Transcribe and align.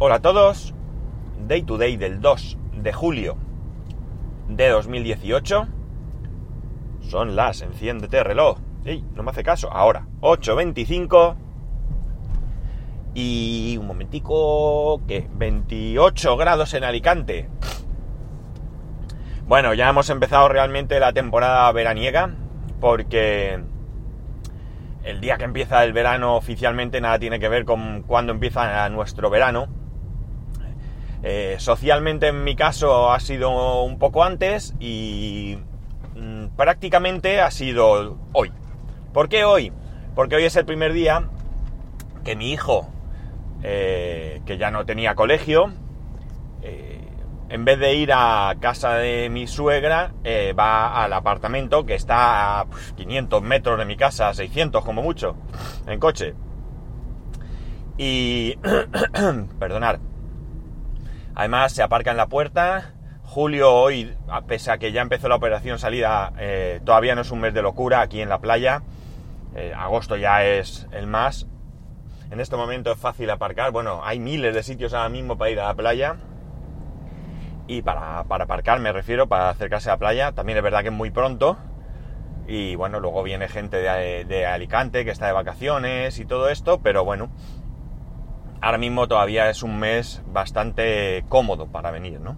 Hola 0.00 0.16
a 0.16 0.20
todos, 0.20 0.74
Day 1.46 1.62
to 1.62 1.78
Day 1.78 1.96
del 1.96 2.20
2 2.20 2.58
de 2.82 2.92
julio 2.92 3.36
de 4.48 4.68
2018. 4.68 5.68
Son 7.00 7.36
las, 7.36 7.62
enciéndete 7.62 8.24
reloj. 8.24 8.58
¡Ey! 8.84 9.04
No 9.14 9.22
me 9.22 9.30
hace 9.30 9.44
caso. 9.44 9.72
Ahora, 9.72 10.08
8.25. 10.20 11.36
Y 13.14 13.76
un 13.78 13.86
momentico, 13.86 15.00
que 15.06 15.28
28 15.32 16.36
grados 16.38 16.74
en 16.74 16.82
Alicante. 16.82 17.48
Bueno, 19.46 19.74
ya 19.74 19.88
hemos 19.88 20.10
empezado 20.10 20.48
realmente 20.48 20.98
la 20.98 21.12
temporada 21.12 21.70
veraniega, 21.70 22.34
porque 22.80 23.62
el 25.04 25.20
día 25.20 25.36
que 25.36 25.44
empieza 25.44 25.84
el 25.84 25.92
verano 25.92 26.34
oficialmente 26.34 27.00
nada 27.00 27.20
tiene 27.20 27.38
que 27.38 27.48
ver 27.48 27.64
con 27.64 28.02
cuando 28.02 28.32
empieza 28.32 28.88
nuestro 28.88 29.30
verano. 29.30 29.83
Eh, 31.26 31.56
socialmente 31.58 32.28
en 32.28 32.44
mi 32.44 32.54
caso 32.54 33.10
ha 33.10 33.18
sido 33.18 33.82
un 33.82 33.98
poco 33.98 34.24
antes 34.24 34.74
y 34.78 35.56
mm, 36.14 36.48
prácticamente 36.48 37.40
ha 37.40 37.50
sido 37.50 38.18
hoy. 38.34 38.52
¿Por 39.14 39.30
qué 39.30 39.44
hoy? 39.44 39.72
Porque 40.14 40.36
hoy 40.36 40.44
es 40.44 40.54
el 40.56 40.66
primer 40.66 40.92
día 40.92 41.30
que 42.24 42.36
mi 42.36 42.52
hijo, 42.52 42.90
eh, 43.62 44.42
que 44.44 44.58
ya 44.58 44.70
no 44.70 44.84
tenía 44.84 45.14
colegio, 45.14 45.72
eh, 46.60 47.00
en 47.48 47.64
vez 47.64 47.78
de 47.78 47.94
ir 47.94 48.12
a 48.12 48.54
casa 48.60 48.92
de 48.96 49.30
mi 49.30 49.46
suegra, 49.46 50.12
va 50.58 51.02
al 51.02 51.12
apartamento 51.14 51.86
que 51.86 51.94
está 51.94 52.60
a 52.60 52.66
500 52.96 53.40
pues, 53.40 53.48
metros 53.48 53.78
de 53.78 53.86
mi 53.86 53.96
casa, 53.96 54.34
600 54.34 54.84
como 54.84 55.02
mucho, 55.02 55.36
en 55.86 55.98
coche. 55.98 56.34
Y... 57.96 58.58
perdonar. 59.58 60.00
Además, 61.34 61.72
se 61.72 61.82
aparca 61.82 62.12
en 62.12 62.16
la 62.16 62.28
puerta. 62.28 62.92
Julio 63.24 63.72
hoy, 63.72 64.14
pese 64.46 64.70
a 64.70 64.78
que 64.78 64.92
ya 64.92 65.02
empezó 65.02 65.28
la 65.28 65.34
operación 65.34 65.78
salida, 65.78 66.32
eh, 66.38 66.80
todavía 66.84 67.14
no 67.16 67.22
es 67.22 67.30
un 67.32 67.40
mes 67.40 67.52
de 67.52 67.62
locura 67.62 68.00
aquí 68.00 68.20
en 68.20 68.28
la 68.28 68.38
playa. 68.38 68.82
Eh, 69.56 69.72
agosto 69.76 70.16
ya 70.16 70.44
es 70.44 70.86
el 70.92 71.06
más. 71.06 71.48
En 72.30 72.40
este 72.40 72.56
momento 72.56 72.92
es 72.92 72.98
fácil 72.98 73.30
aparcar. 73.30 73.72
Bueno, 73.72 74.00
hay 74.04 74.20
miles 74.20 74.54
de 74.54 74.62
sitios 74.62 74.94
ahora 74.94 75.08
mismo 75.08 75.36
para 75.36 75.50
ir 75.50 75.60
a 75.60 75.66
la 75.66 75.74
playa. 75.74 76.16
Y 77.66 77.82
para, 77.82 78.20
aparcar 78.20 78.78
me 78.78 78.92
refiero, 78.92 79.26
para 79.26 79.50
acercarse 79.50 79.90
a 79.90 79.94
la 79.94 79.98
playa. 79.98 80.32
También 80.32 80.58
es 80.58 80.64
verdad 80.64 80.82
que 80.82 80.88
es 80.88 80.94
muy 80.94 81.10
pronto. 81.10 81.56
Y 82.46 82.76
bueno, 82.76 83.00
luego 83.00 83.22
viene 83.22 83.48
gente 83.48 83.78
de 83.78 84.46
Alicante 84.46 85.04
que 85.04 85.10
está 85.10 85.26
de 85.26 85.32
vacaciones 85.32 86.18
y 86.18 86.24
todo 86.26 86.48
esto. 86.48 86.80
Pero 86.80 87.04
bueno, 87.04 87.30
ahora 88.60 88.78
mismo 88.78 89.08
todavía 89.08 89.50
es 89.50 89.62
un 89.62 89.78
mes 89.78 90.22
bastante 90.26 91.24
cómodo 91.28 91.66
para 91.66 91.90
venir, 91.90 92.20
¿no? 92.20 92.36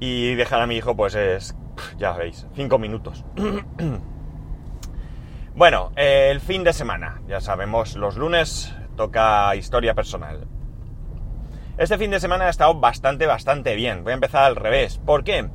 Y 0.00 0.34
dejar 0.34 0.60
a 0.60 0.66
mi 0.66 0.76
hijo, 0.76 0.96
pues 0.96 1.14
es, 1.14 1.56
ya 1.96 2.12
veis, 2.12 2.46
cinco 2.54 2.78
minutos. 2.78 3.24
bueno, 5.54 5.92
el 5.96 6.40
fin 6.40 6.62
de 6.62 6.72
semana, 6.72 7.20
ya 7.26 7.40
sabemos, 7.40 7.96
los 7.96 8.16
lunes 8.16 8.74
toca 8.96 9.54
historia 9.56 9.94
personal. 9.94 10.46
Este 11.78 11.96
fin 11.96 12.10
de 12.10 12.20
semana 12.20 12.46
ha 12.46 12.50
estado 12.50 12.74
bastante, 12.74 13.26
bastante 13.26 13.76
bien. 13.76 14.02
Voy 14.02 14.10
a 14.10 14.14
empezar 14.14 14.44
al 14.44 14.56
revés. 14.56 14.98
¿Por 14.98 15.22
qué? 15.22 15.48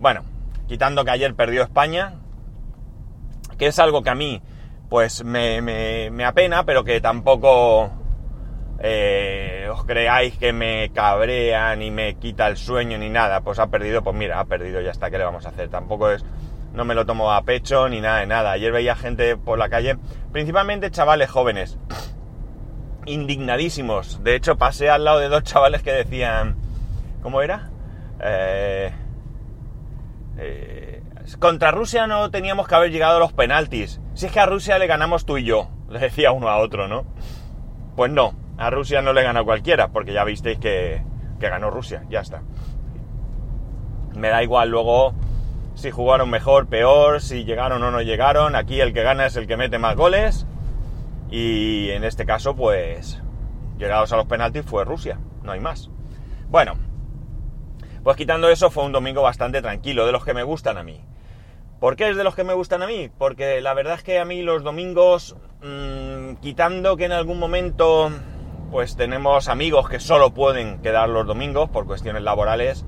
Bueno, 0.00 0.22
quitando 0.68 1.04
que 1.04 1.10
ayer 1.10 1.34
perdió 1.34 1.62
España, 1.62 2.14
que 3.58 3.66
es 3.66 3.78
algo 3.80 4.02
que 4.02 4.10
a 4.10 4.14
mí, 4.14 4.40
pues 4.88 5.24
me, 5.24 5.60
me 5.60 6.24
apena, 6.24 6.64
pero 6.64 6.84
que 6.84 7.00
tampoco 7.00 7.90
eh, 8.86 9.66
os 9.72 9.82
creáis 9.86 10.36
que 10.36 10.52
me 10.52 10.90
cabrea 10.92 11.74
ni 11.74 11.90
me 11.90 12.16
quita 12.16 12.46
el 12.48 12.58
sueño 12.58 12.98
ni 12.98 13.08
nada, 13.08 13.40
pues 13.40 13.58
ha 13.58 13.68
perdido, 13.68 14.02
pues 14.02 14.14
mira, 14.14 14.38
ha 14.38 14.44
perdido, 14.44 14.82
ya 14.82 14.90
está, 14.90 15.10
¿qué 15.10 15.16
le 15.16 15.24
vamos 15.24 15.46
a 15.46 15.48
hacer? 15.48 15.70
Tampoco 15.70 16.10
es, 16.10 16.22
no 16.74 16.84
me 16.84 16.94
lo 16.94 17.06
tomo 17.06 17.32
a 17.32 17.40
pecho 17.44 17.88
ni 17.88 18.02
nada 18.02 18.20
de 18.20 18.26
nada. 18.26 18.52
Ayer 18.52 18.72
veía 18.72 18.94
gente 18.94 19.38
por 19.38 19.58
la 19.58 19.70
calle, 19.70 19.96
principalmente 20.32 20.90
chavales 20.90 21.30
jóvenes, 21.30 21.78
indignadísimos. 23.06 24.22
De 24.22 24.36
hecho, 24.36 24.58
pasé 24.58 24.90
al 24.90 25.04
lado 25.04 25.18
de 25.20 25.30
dos 25.30 25.44
chavales 25.44 25.82
que 25.82 25.92
decían, 25.92 26.56
¿cómo 27.22 27.40
era? 27.40 27.70
Eh, 28.20 28.92
eh, 30.36 31.02
contra 31.38 31.70
Rusia 31.70 32.06
no 32.06 32.30
teníamos 32.30 32.68
que 32.68 32.74
haber 32.74 32.90
llegado 32.90 33.16
a 33.16 33.20
los 33.20 33.32
penaltis. 33.32 33.98
Si 34.12 34.26
es 34.26 34.32
que 34.32 34.40
a 34.40 34.46
Rusia 34.46 34.78
le 34.78 34.86
ganamos 34.86 35.24
tú 35.24 35.38
y 35.38 35.44
yo, 35.44 35.70
le 35.88 36.00
decía 36.00 36.32
uno 36.32 36.50
a 36.50 36.58
otro, 36.58 36.86
¿no? 36.86 37.06
Pues 37.96 38.10
no, 38.10 38.34
a 38.58 38.70
Rusia 38.70 39.02
no 39.02 39.12
le 39.12 39.22
gana 39.22 39.42
cualquiera, 39.42 39.88
porque 39.88 40.12
ya 40.12 40.24
visteis 40.24 40.58
que, 40.58 41.02
ganó 41.38 41.70
Rusia, 41.70 42.04
ya 42.08 42.20
está. 42.20 42.42
Me 44.14 44.28
da 44.28 44.42
igual 44.42 44.70
luego 44.70 45.12
si 45.74 45.90
jugaron 45.90 46.30
mejor, 46.30 46.68
peor, 46.68 47.20
si 47.20 47.44
llegaron 47.44 47.82
o 47.82 47.90
no 47.90 48.00
llegaron. 48.00 48.56
Aquí 48.56 48.80
el 48.80 48.94
que 48.94 49.02
gana 49.02 49.26
es 49.26 49.36
el 49.36 49.46
que 49.46 49.58
mete 49.58 49.78
más 49.78 49.94
goles. 49.94 50.46
Y 51.30 51.90
en 51.90 52.02
este 52.04 52.24
caso, 52.24 52.56
pues, 52.56 53.20
llegados 53.76 54.12
a 54.12 54.16
los 54.16 54.26
penaltis 54.26 54.64
fue 54.64 54.84
Rusia, 54.84 55.18
no 55.42 55.52
hay 55.52 55.60
más. 55.60 55.90
Bueno, 56.48 56.74
pues 58.02 58.16
quitando 58.16 58.48
eso 58.48 58.70
fue 58.70 58.84
un 58.84 58.92
domingo 58.92 59.20
bastante 59.22 59.60
tranquilo, 59.60 60.06
de 60.06 60.12
los 60.12 60.24
que 60.24 60.32
me 60.32 60.44
gustan 60.44 60.78
a 60.78 60.82
mí. 60.82 61.00
¿Por 61.80 61.96
qué 61.96 62.08
es 62.08 62.16
de 62.16 62.24
los 62.24 62.34
que 62.34 62.44
me 62.44 62.54
gustan 62.54 62.82
a 62.82 62.86
mí? 62.86 63.10
Porque 63.18 63.60
la 63.60 63.74
verdad 63.74 63.94
es 63.94 64.02
que 64.02 64.18
a 64.18 64.24
mí 64.24 64.42
los 64.42 64.62
domingos, 64.62 65.36
mm, 65.62 66.36
quitando 66.40 66.96
que 66.96 67.04
en 67.04 67.12
algún 67.12 67.38
momento 67.38 68.10
pues 68.70 68.96
tenemos 68.96 69.48
amigos 69.48 69.88
que 69.88 70.00
solo 70.00 70.34
pueden 70.34 70.80
quedar 70.80 71.08
los 71.08 71.26
domingos 71.26 71.70
por 71.70 71.86
cuestiones 71.86 72.22
laborales 72.22 72.84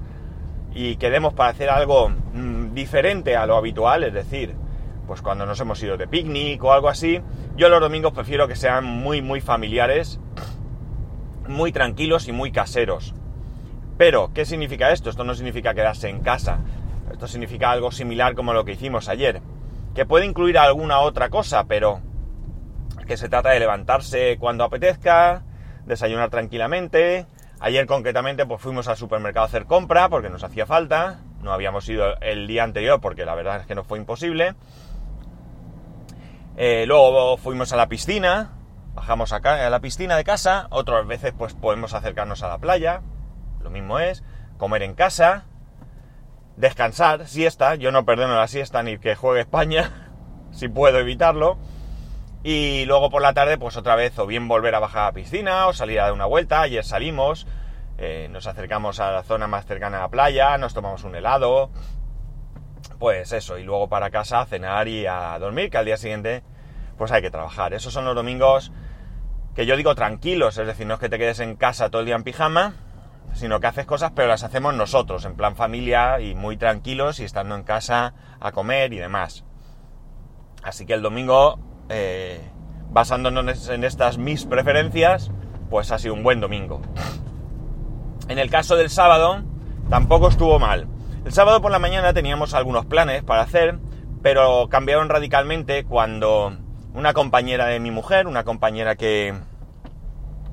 y 0.75 0.97
queremos 0.97 1.35
para 1.35 1.51
hacer 1.51 1.71
algo 1.71 2.09
mm, 2.09 2.75
diferente 2.75 3.37
a 3.37 3.47
lo 3.47 3.57
habitual, 3.57 4.05
es 4.05 4.13
decir, 4.13 4.55
pues 5.07 5.23
cuando 5.23 5.47
nos 5.47 5.61
hemos 5.61 5.83
ido 5.83 5.97
de 5.97 6.09
picnic 6.09 6.63
o 6.63 6.73
algo 6.73 6.89
así, 6.89 7.21
yo 7.57 7.69
los 7.69 7.81
domingos 7.81 8.13
prefiero 8.13 8.49
que 8.49 8.57
sean 8.57 8.85
muy, 8.85 9.23
muy 9.23 9.41
familiares, 9.41 10.21
muy 11.49 11.73
tranquilos 11.73 12.29
y 12.29 12.33
muy 12.33 12.53
caseros. 12.53 13.15
Pero, 13.97 14.33
¿qué 14.35 14.45
significa 14.45 14.91
esto? 14.91 15.09
Esto 15.09 15.25
no 15.25 15.35
significa 15.35 15.73
quedarse 15.73 16.09
en 16.09 16.21
casa. 16.21 16.59
Esto 17.11 17.29
significa 17.29 17.71
algo 17.71 17.91
similar 17.93 18.35
como 18.35 18.53
lo 18.53 18.65
que 18.65 18.73
hicimos 18.73 19.09
ayer. 19.09 19.41
Que 19.95 20.05
puede 20.05 20.27
incluir 20.27 20.59
alguna 20.59 20.99
otra 20.99 21.31
cosa, 21.31 21.65
pero 21.65 22.03
que 23.07 23.17
se 23.17 23.29
trata 23.29 23.51
de 23.51 23.61
levantarse 23.61 24.37
cuando 24.39 24.65
apetezca, 24.65 25.45
desayunar 25.87 26.31
tranquilamente. 26.31 27.27
Ayer 27.59 27.87
concretamente 27.87 28.45
pues 28.45 28.61
fuimos 28.61 28.87
al 28.89 28.97
supermercado 28.97 29.45
a 29.45 29.49
hacer 29.49 29.65
compra 29.65 30.09
porque 30.09 30.29
nos 30.29 30.45
hacía 30.45 30.67
falta. 30.67 31.21
No 31.43 31.53
habíamos 31.53 31.89
ido 31.89 32.19
el 32.21 32.47
día 32.47 32.65
anterior 32.65 33.01
porque 33.01 33.25
la 33.25 33.35
verdad 33.35 33.61
es 33.61 33.67
que 33.67 33.75
no 33.75 33.85
fue 33.85 33.99
imposible. 33.99 34.55
Eh, 36.57 36.85
luego 36.87 37.37
fuimos 37.37 37.73
a 37.73 37.77
la 37.77 37.89
piscina, 37.89 38.53
bajamos 38.95 39.33
acá 39.33 39.67
a 39.67 39.71
la 39.71 39.81
piscina 39.81 40.17
de 40.17 40.25
casa. 40.25 40.67
Otras 40.71 41.07
veces 41.07 41.33
pues 41.37 41.55
podemos 41.55 41.95
acercarnos 41.95 42.43
a 42.43 42.49
la 42.49 42.59
playa, 42.59 43.03
lo 43.63 43.71
mismo 43.71 43.99
es. 43.99 44.23
Comer 44.59 44.83
en 44.83 44.95
casa, 44.95 45.45
descansar, 46.57 47.27
siesta. 47.27 47.75
Yo 47.75 47.93
no 47.93 48.05
perdono 48.05 48.37
la 48.37 48.49
siesta 48.49 48.83
ni 48.83 48.99
que 48.99 49.15
juegue 49.15 49.41
España, 49.41 50.11
si 50.51 50.69
puedo 50.69 50.99
evitarlo. 50.99 51.59
Y 52.43 52.85
luego 52.85 53.11
por 53.11 53.23
la 53.23 53.35
tarde, 53.35 53.59
pues 53.59 53.77
otra 53.77 53.97
vez, 53.97 54.19
o 54.19 54.27
bien 54.27 54.47
volver 54.49 54.75
a 54.75 54.79
bajar 54.79 55.03
a 55.03 55.07
la 55.07 55.13
piscina, 55.13 55.67
o 55.67 55.73
salir 55.73 56.01
a 56.01 56.05
dar 56.05 56.13
una 56.13 56.27
vuelta. 56.27 56.61
Ayer 56.61 56.85
salimos, 56.85 57.47
eh, 57.99 58.29
nos 58.31 58.47
acercamos 58.47 59.01
a 59.01 59.11
la 59.11 59.23
zona 59.23 59.47
más 59.47 59.67
cercana 59.67 59.99
a 59.99 60.03
la 60.03 60.09
playa, 60.09 60.57
nos 60.59 60.75
tomamos 60.75 61.05
un 61.05 61.17
helado. 61.17 61.71
Pues 62.99 63.33
eso, 63.33 63.59
y 63.59 63.65
luego 63.65 63.89
para 63.89 64.11
casa 64.11 64.41
a 64.41 64.47
cenar 64.47 64.89
y 64.89 65.07
a 65.07 65.39
dormir, 65.39 65.71
que 65.71 65.79
al 65.79 65.85
día 65.85 65.97
siguiente, 65.97 66.45
pues 66.97 67.11
hay 67.13 67.21
que 67.21 67.31
trabajar. 67.31 67.75
Esos 67.75 67.93
son 67.93 68.05
los 68.05 68.15
domingos 68.15 68.73
que 69.57 69.65
yo 69.65 69.77
digo 69.77 69.95
tranquilos, 69.95 70.59
es 70.59 70.67
decir, 70.67 70.87
no 70.87 70.95
es 70.95 71.01
que 71.01 71.09
te 71.09 71.19
quedes 71.19 71.41
en 71.41 71.57
casa 71.57 71.89
todo 71.89 72.01
el 72.01 72.07
día 72.07 72.15
en 72.15 72.25
pijama, 72.25 72.75
sino 73.33 73.59
que 73.59 73.67
haces 73.67 73.87
cosas, 73.87 74.13
pero 74.15 74.29
las 74.29 74.45
hacemos 74.45 74.75
nosotros, 74.75 75.25
en 75.25 75.35
plan 75.35 75.57
familia 75.57 76.21
y 76.21 76.35
muy 76.35 76.59
tranquilos 76.59 77.21
y 77.21 77.25
estando 77.25 77.55
en 77.55 77.65
casa 77.65 78.13
a 78.39 78.53
comer 78.53 78.93
y 78.93 78.99
demás. 78.99 79.45
Así 80.63 80.85
que 80.85 80.93
el 80.93 81.01
domingo 81.01 81.59
eh, 81.89 82.41
basándonos 82.91 83.69
en 83.69 83.85
estas 83.85 84.19
mis 84.19 84.45
preferencias, 84.45 85.31
pues 85.71 85.91
ha 85.93 85.99
sido 85.99 86.15
un 86.15 86.23
buen 86.23 86.41
domingo. 86.41 86.81
En 88.29 88.39
el 88.39 88.51
caso 88.51 88.77
del 88.77 88.91
sábado, 88.91 89.43
tampoco 89.89 90.29
estuvo 90.29 90.59
mal. 90.59 90.89
El 91.25 91.33
sábado 91.33 91.61
por 91.61 91.71
la 91.71 91.79
mañana 91.79 92.13
teníamos 92.13 92.55
algunos 92.55 92.87
planes 92.87 93.23
para 93.23 93.43
hacer, 93.43 93.79
pero 94.23 94.69
cambiaron 94.69 95.09
radicalmente 95.09 95.85
cuando 95.85 96.57
una 96.95 97.13
compañera 97.13 97.67
de 97.67 97.81
mi 97.81 97.91
mujer, 97.91 98.27
una 98.27 98.45
compañera 98.45 98.97
que, 98.97 99.35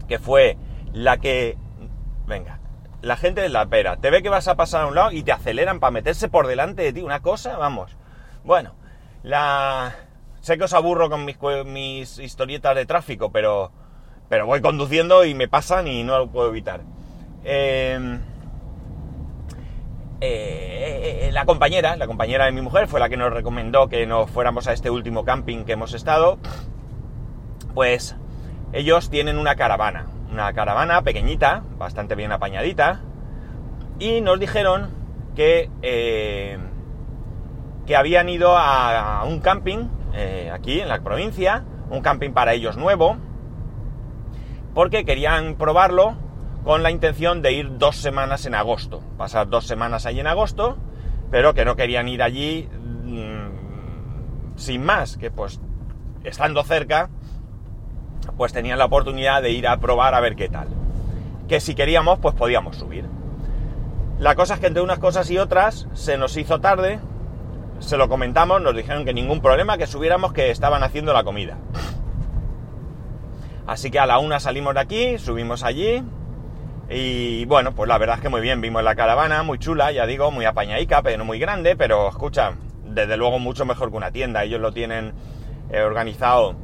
que 0.08 0.20
fue 0.20 0.58
la 0.92 1.18
que... 1.18 1.58
Venga, 2.26 2.60
la 3.02 3.18
gente 3.18 3.42
de 3.42 3.50
la 3.50 3.66
pera, 3.66 3.98
te 3.98 4.10
ve 4.10 4.22
que 4.22 4.30
vas 4.30 4.48
a 4.48 4.56
pasar 4.56 4.84
a 4.84 4.88
un 4.88 4.96
lado 4.96 5.12
y 5.12 5.24
te 5.24 5.32
aceleran 5.32 5.80
para 5.80 5.92
meterse 5.92 6.30
por 6.30 6.48
delante 6.48 6.84
de 6.84 6.94
ti, 6.94 7.02
una 7.02 7.22
cosa, 7.22 7.58
vamos. 7.58 7.96
Bueno, 8.44 8.76
la, 9.24 9.94
Sé 10.44 10.58
que 10.58 10.66
os 10.66 10.74
aburro 10.74 11.10
con 11.10 11.24
mis, 11.24 12.20
historietas 12.20 12.76
de 12.76 12.86
tráfico, 12.86 13.32
pero 13.32 13.72
voy 14.46 14.60
conduciendo 14.60 15.24
y 15.24 15.34
me 15.34 15.48
pasan 15.48 15.88
y 15.88 16.04
no 16.04 16.20
lo 16.20 16.28
puedo 16.28 16.50
evitar. 16.50 16.82
Eh, 17.46 18.20
eh, 20.20 21.30
la 21.32 21.46
compañera, 21.46 21.96
la 21.96 22.08
compañera 22.08 22.44
de 22.44 22.52
mi 22.52 22.62
mujer 22.62 22.90
fue 22.90 23.00
la 23.00 23.08
que 23.08 23.16
nos 23.16 23.32
recomendó 23.32 23.88
que 23.88 24.06
nos 24.06 24.30
fuéramos 24.30 24.68
a 24.68 24.74
este 24.74 24.90
último 24.90 25.24
camping 25.24 25.64
que 25.64 25.72
hemos 25.72 25.94
estado. 25.94 26.38
Pues 27.74 28.18
ellos 28.74 29.10
tienen 29.10 29.38
una 29.38 29.56
caravana, 29.56 30.08
una 30.30 30.52
caravana 30.52 31.04
pequeñita, 31.04 31.64
bastante 31.78 32.16
bien 32.16 32.34
apañadita, 32.34 33.00
y 33.98 34.20
nos 34.20 34.42
dijeron 34.42 34.90
eh, 35.38 36.58
que 37.88 37.96
habían 37.96 38.28
ido 38.28 38.58
a, 38.58 39.24
un 39.26 39.40
camping 39.40 39.88
eh, 40.14 40.50
aquí 40.54 40.80
en 40.80 40.90
la 40.90 41.02
provincia, 41.02 41.64
un 41.90 42.02
camping 42.02 42.32
para 42.32 42.54
ellos 42.54 42.78
nuevo, 42.78 43.18
porque 44.74 45.06
querían 45.06 45.56
probarlo 45.56 46.16
con 46.64 46.82
la 46.84 46.92
intención 46.92 47.42
de 47.42 47.54
ir 47.54 47.78
dos 47.78 47.98
semanas 47.98 48.46
en 48.46 48.56
agosto, 48.56 49.02
pasar 49.18 49.50
dos 49.50 49.66
semanas 49.66 50.06
allí 50.06 50.20
en 50.20 50.28
agosto, 50.28 50.78
pero 51.30 51.54
que 51.54 51.66
no 51.66 51.76
querían 51.76 52.08
ir 52.08 52.24
allí 52.24 52.70
mmm, 53.04 54.56
sin 54.56 54.84
más, 54.84 55.18
que 55.18 55.32
pues 55.32 55.60
estando 56.24 56.64
cerca, 56.64 57.10
pues 58.38 58.54
tenían 58.54 58.80
la 58.80 58.86
oportunidad 58.86 59.42
de 59.42 59.52
ir 59.52 59.68
a 59.68 59.78
probar 59.78 60.16
a 60.16 60.22
ver 60.22 60.36
qué 60.36 60.50
tal. 60.50 60.68
Que 61.48 61.60
si 61.60 61.76
queríamos, 61.76 62.20
pues 62.20 62.36
podíamos 62.36 62.78
subir. 62.78 63.06
La 64.20 64.36
cosa 64.36 64.54
es 64.56 64.60
que 64.60 64.68
entre 64.68 64.82
unas 64.82 65.00
cosas 65.00 65.30
y 65.32 65.38
otras 65.38 65.88
se 65.94 66.18
nos 66.18 66.38
hizo 66.38 66.62
tarde, 66.62 67.00
se 67.84 67.98
lo 67.98 68.10
comentamos, 68.10 68.62
nos 68.62 68.76
dijeron 68.76 69.06
que 69.06 69.14
ningún 69.14 69.42
problema, 69.42 69.78
que 69.78 69.88
subiéramos, 69.88 70.34
que 70.34 70.50
estaban 70.50 70.84
haciendo 70.84 71.14
la 71.14 71.24
comida. 71.24 71.58
Así 73.68 73.92
que 73.92 74.00
a 74.00 74.06
la 74.06 74.20
una 74.20 74.40
salimos 74.40 74.74
de 74.74 74.80
aquí, 74.80 75.18
subimos 75.18 75.64
allí, 75.64 76.04
y 76.90 77.46
bueno, 77.46 77.74
pues 77.74 77.88
la 77.88 77.98
verdad 77.98 78.18
es 78.18 78.22
que 78.22 78.30
muy 78.30 78.42
bien, 78.42 78.62
vimos 78.62 78.84
la 78.84 78.96
caravana, 78.96 79.44
muy 79.44 79.58
chula, 79.58 79.92
ya 79.92 80.06
digo, 80.06 80.32
muy 80.32 80.46
apañaica, 80.46 81.02
pero 81.02 81.18
no 81.18 81.26
muy 81.26 81.40
grande, 81.40 81.76
pero 81.76 82.10
escucha, 82.10 82.54
desde 82.86 83.18
luego 83.18 83.40
mucho 83.40 83.66
mejor 83.66 83.90
que 83.90 83.98
una 83.98 84.12
tienda. 84.12 84.44
Ellos 84.44 84.62
lo 84.62 84.72
tienen 84.72 85.14
eh, 85.72 85.82
organizado 85.82 86.56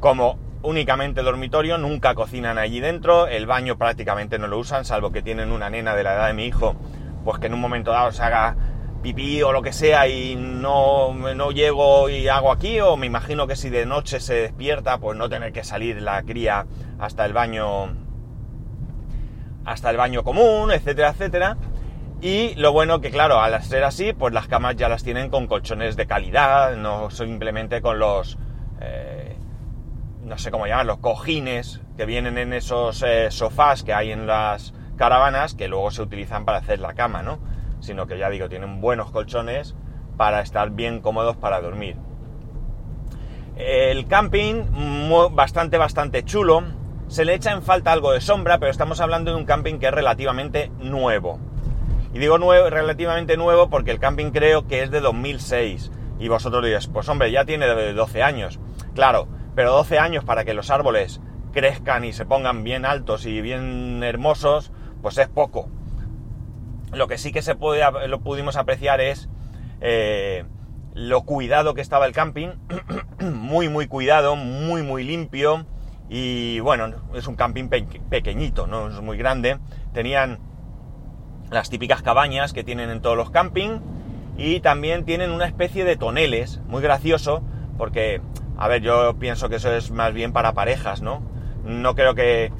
como 0.00 0.38
únicamente 0.62 1.22
dormitorio, 1.22 1.78
nunca 1.78 2.14
cocinan 2.14 2.58
allí 2.58 2.80
dentro, 2.80 3.26
el 3.26 3.46
baño 3.46 3.76
prácticamente 3.78 4.38
no 4.38 4.46
lo 4.46 4.58
usan, 4.58 4.84
salvo 4.84 5.10
que 5.10 5.22
tienen 5.22 5.50
una 5.50 5.70
nena 5.70 5.94
de 5.94 6.02
la 6.04 6.14
edad 6.14 6.26
de 6.28 6.34
mi 6.34 6.44
hijo, 6.44 6.76
pues 7.24 7.38
que 7.38 7.46
en 7.46 7.54
un 7.54 7.60
momento 7.60 7.92
dado 7.92 8.12
se 8.12 8.22
haga 8.22 8.56
pipí 9.02 9.42
o 9.42 9.52
lo 9.52 9.62
que 9.62 9.72
sea 9.72 10.06
y 10.06 10.36
no, 10.36 11.12
no 11.12 11.50
llego 11.50 12.08
y 12.08 12.28
hago 12.28 12.52
aquí, 12.52 12.80
o 12.80 12.96
me 12.96 13.06
imagino 13.06 13.46
que 13.46 13.56
si 13.56 13.68
de 13.68 13.84
noche 13.84 14.20
se 14.20 14.34
despierta, 14.34 14.98
pues 14.98 15.18
no 15.18 15.28
tener 15.28 15.52
que 15.52 15.64
salir 15.64 16.00
la 16.00 16.22
cría 16.22 16.66
hasta 16.98 17.26
el 17.26 17.32
baño 17.32 17.96
hasta 19.64 19.90
el 19.90 19.96
baño 19.96 20.24
común, 20.24 20.70
etcétera, 20.72 21.10
etcétera. 21.10 21.56
Y 22.20 22.54
lo 22.54 22.72
bueno 22.72 23.00
que, 23.00 23.10
claro, 23.10 23.40
al 23.40 23.60
ser 23.62 23.84
así, 23.84 24.12
pues 24.12 24.32
las 24.32 24.46
camas 24.46 24.76
ya 24.76 24.88
las 24.88 25.02
tienen 25.02 25.28
con 25.28 25.46
colchones 25.46 25.96
de 25.96 26.06
calidad, 26.06 26.76
no 26.76 27.10
simplemente 27.10 27.82
con 27.82 27.98
los, 27.98 28.38
eh, 28.80 29.36
no 30.22 30.38
sé 30.38 30.50
cómo 30.52 30.66
llamar, 30.66 30.86
los 30.86 30.98
cojines 30.98 31.80
que 31.96 32.06
vienen 32.06 32.38
en 32.38 32.52
esos 32.52 33.02
eh, 33.02 33.30
sofás 33.30 33.82
que 33.82 33.92
hay 33.92 34.12
en 34.12 34.26
las 34.26 34.72
caravanas 34.96 35.54
que 35.54 35.66
luego 35.66 35.90
se 35.90 36.02
utilizan 36.02 36.44
para 36.44 36.58
hacer 36.58 36.78
la 36.78 36.94
cama, 36.94 37.22
¿no? 37.22 37.40
Sino 37.82 38.06
que 38.06 38.16
ya 38.16 38.30
digo, 38.30 38.48
tienen 38.48 38.80
buenos 38.80 39.10
colchones 39.10 39.74
para 40.16 40.40
estar 40.40 40.70
bien 40.70 41.00
cómodos 41.00 41.36
para 41.36 41.60
dormir. 41.60 41.96
El 43.56 44.06
camping, 44.06 44.64
bastante, 45.32 45.76
bastante 45.76 46.24
chulo 46.24 46.62
se 47.08 47.26
le 47.26 47.34
echa 47.34 47.52
en 47.52 47.62
falta 47.62 47.92
algo 47.92 48.12
de 48.12 48.22
sombra, 48.22 48.58
pero 48.58 48.70
estamos 48.70 49.00
hablando 49.00 49.32
de 49.32 49.36
un 49.36 49.44
camping 49.44 49.78
que 49.78 49.86
es 49.86 49.92
relativamente 49.92 50.70
nuevo. 50.78 51.38
Y 52.14 52.18
digo 52.18 52.38
nuevo, 52.38 52.70
relativamente 52.70 53.36
nuevo 53.36 53.68
porque 53.68 53.90
el 53.90 53.98
camping 53.98 54.30
creo 54.30 54.66
que 54.66 54.82
es 54.82 54.90
de 54.90 55.00
2006. 55.00 55.90
Y 56.20 56.28
vosotros 56.28 56.64
diréis, 56.64 56.86
pues 56.86 57.08
hombre, 57.08 57.32
ya 57.32 57.44
tiene 57.44 57.66
12 57.66 58.22
años. 58.22 58.60
Claro, 58.94 59.28
pero 59.54 59.72
12 59.72 59.98
años 59.98 60.24
para 60.24 60.44
que 60.44 60.54
los 60.54 60.70
árboles 60.70 61.20
crezcan 61.52 62.04
y 62.04 62.12
se 62.12 62.24
pongan 62.24 62.64
bien 62.64 62.86
altos 62.86 63.26
y 63.26 63.40
bien 63.40 64.02
hermosos, 64.04 64.72
pues 65.02 65.18
es 65.18 65.28
poco. 65.28 65.68
Lo 66.92 67.08
que 67.08 67.18
sí 67.18 67.32
que 67.32 67.42
se 67.42 67.54
puede, 67.54 67.82
lo 68.08 68.20
pudimos 68.20 68.56
apreciar 68.56 69.00
es 69.00 69.28
eh, 69.80 70.44
lo 70.94 71.22
cuidado 71.22 71.74
que 71.74 71.80
estaba 71.80 72.06
el 72.06 72.12
camping. 72.12 72.50
muy, 73.20 73.68
muy 73.68 73.86
cuidado, 73.86 74.36
muy, 74.36 74.82
muy 74.82 75.04
limpio. 75.04 75.66
Y 76.08 76.60
bueno, 76.60 76.92
es 77.14 77.26
un 77.26 77.36
camping 77.36 77.68
pequeñito, 77.68 78.66
no 78.66 78.88
es 78.88 79.00
muy 79.00 79.16
grande. 79.16 79.58
Tenían 79.94 80.38
las 81.50 81.70
típicas 81.70 82.02
cabañas 82.02 82.52
que 82.52 82.64
tienen 82.64 82.90
en 82.90 83.00
todos 83.00 83.16
los 83.16 83.30
campings 83.30 83.80
y 84.36 84.60
también 84.60 85.04
tienen 85.04 85.30
una 85.30 85.46
especie 85.46 85.84
de 85.84 85.96
toneles, 85.96 86.60
muy 86.66 86.82
gracioso, 86.82 87.42
porque, 87.78 88.20
a 88.56 88.68
ver, 88.68 88.82
yo 88.82 89.18
pienso 89.18 89.48
que 89.48 89.56
eso 89.56 89.72
es 89.72 89.90
más 89.90 90.12
bien 90.12 90.32
para 90.32 90.52
parejas, 90.52 91.02
¿no? 91.02 91.22
No 91.64 91.94
creo 91.94 92.14
que 92.14 92.52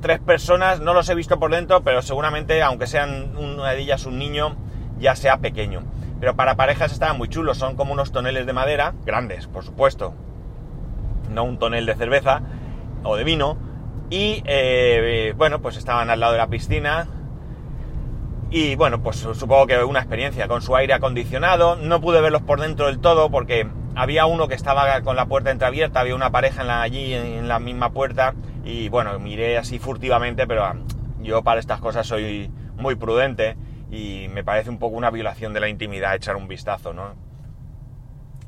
tres 0.00 0.20
personas, 0.20 0.80
no 0.80 0.94
los 0.94 1.08
he 1.08 1.14
visto 1.14 1.38
por 1.38 1.50
dentro, 1.50 1.82
pero 1.82 2.02
seguramente, 2.02 2.62
aunque 2.62 2.86
sean 2.86 3.36
una 3.36 3.70
de 3.70 3.80
ellas 3.80 4.06
un 4.06 4.18
niño, 4.18 4.56
ya 4.98 5.16
sea 5.16 5.38
pequeño. 5.38 5.82
Pero 6.20 6.34
para 6.36 6.56
parejas 6.56 6.92
estaban 6.92 7.18
muy 7.18 7.28
chulos, 7.28 7.58
son 7.58 7.76
como 7.76 7.92
unos 7.92 8.12
toneles 8.12 8.46
de 8.46 8.52
madera, 8.52 8.94
grandes, 9.04 9.46
por 9.46 9.64
supuesto, 9.64 10.14
no 11.30 11.44
un 11.44 11.58
tonel 11.58 11.86
de 11.86 11.94
cerveza 11.94 12.42
o 13.04 13.16
de 13.16 13.24
vino. 13.24 13.58
Y 14.08 14.42
eh, 14.46 15.34
bueno, 15.36 15.60
pues 15.60 15.76
estaban 15.76 16.10
al 16.10 16.20
lado 16.20 16.32
de 16.32 16.38
la 16.38 16.48
piscina. 16.48 17.08
Y 18.50 18.76
bueno, 18.76 19.02
pues 19.02 19.16
supongo 19.16 19.66
que 19.66 19.82
una 19.82 19.98
experiencia 19.98 20.46
con 20.46 20.62
su 20.62 20.76
aire 20.76 20.94
acondicionado. 20.94 21.76
No 21.76 22.00
pude 22.00 22.20
verlos 22.20 22.42
por 22.42 22.60
dentro 22.60 22.86
del 22.86 23.00
todo 23.00 23.30
porque 23.30 23.66
había 23.96 24.26
uno 24.26 24.46
que 24.46 24.54
estaba 24.54 25.00
con 25.00 25.16
la 25.16 25.24
puerta 25.24 25.50
entreabierta, 25.50 26.00
había 26.00 26.14
una 26.14 26.30
pareja 26.30 26.62
en 26.62 26.70
allí 26.70 27.14
en 27.14 27.48
la 27.48 27.58
misma 27.58 27.90
puerta. 27.90 28.34
Y 28.62 28.90
bueno, 28.90 29.18
miré 29.18 29.56
así 29.56 29.78
furtivamente, 29.78 30.46
pero 30.46 30.64
ah, 30.64 30.76
yo 31.20 31.42
para 31.42 31.58
estas 31.60 31.80
cosas 31.80 32.06
soy 32.06 32.50
muy 32.76 32.94
prudente 32.94 33.56
y 33.90 34.28
me 34.28 34.44
parece 34.44 34.68
un 34.68 34.78
poco 34.78 34.96
una 34.96 35.10
violación 35.10 35.54
de 35.54 35.60
la 35.60 35.68
intimidad 35.68 36.14
echar 36.14 36.36
un 36.36 36.46
vistazo, 36.46 36.92
¿no? 36.92 37.14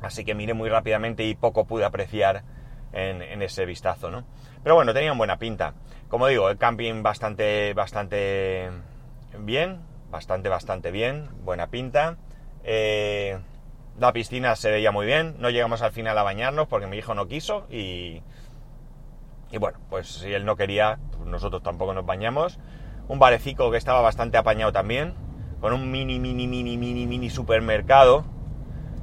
Así 0.01 0.23
que 0.23 0.35
miré 0.35 0.53
muy 0.53 0.69
rápidamente 0.69 1.23
y 1.23 1.33
poco 1.33 1.65
pude 1.65 1.83
apreciar 1.83 2.43
en, 2.93 3.41
ese 3.41 3.65
vistazo, 3.65 4.11
¿no? 4.11 4.25
Pero 4.61 4.75
bueno, 4.75 4.93
tenían 4.93 5.17
buena 5.17 5.37
pinta. 5.37 5.73
Como 6.09 6.27
digo, 6.27 6.49
el 6.49 6.57
camping 6.57 7.01
bastante, 7.01 7.73
bastante 7.73 8.69
bien, 9.39 9.79
bastante, 10.11 10.47
bastante 10.47 10.91
bien, 10.91 11.27
buena 11.43 11.67
pinta. 11.67 12.17
Eh, 12.63 13.39
la 13.99 14.13
piscina 14.13 14.55
se 14.55 14.71
veía 14.71 14.91
muy 14.91 15.05
bien, 15.05 15.35
no 15.39 15.49
llegamos 15.49 15.81
al 15.81 15.91
final 15.91 16.17
a 16.17 16.23
bañarnos 16.23 16.67
porque 16.67 16.87
mi 16.87 16.97
hijo 16.97 17.13
no 17.13 17.27
quiso 17.27 17.67
y, 17.69 18.21
y 19.51 19.57
bueno, 19.57 19.79
pues 19.89 20.07
si 20.07 20.33
él 20.33 20.45
no 20.45 20.55
quería, 20.55 20.99
pues 21.15 21.27
nosotros 21.27 21.63
tampoco 21.63 21.93
nos 21.93 22.05
bañamos. 22.05 22.59
Un 23.07 23.19
barecico 23.19 23.71
que 23.71 23.77
estaba 23.77 24.01
bastante 24.01 24.37
apañado 24.37 24.71
también, 24.71 25.15
con 25.59 25.73
un 25.73 25.91
mini, 25.91 26.19
mini, 26.19 26.47
mini, 26.47 26.77
mini, 26.77 27.07
mini 27.07 27.29
supermercado, 27.29 28.23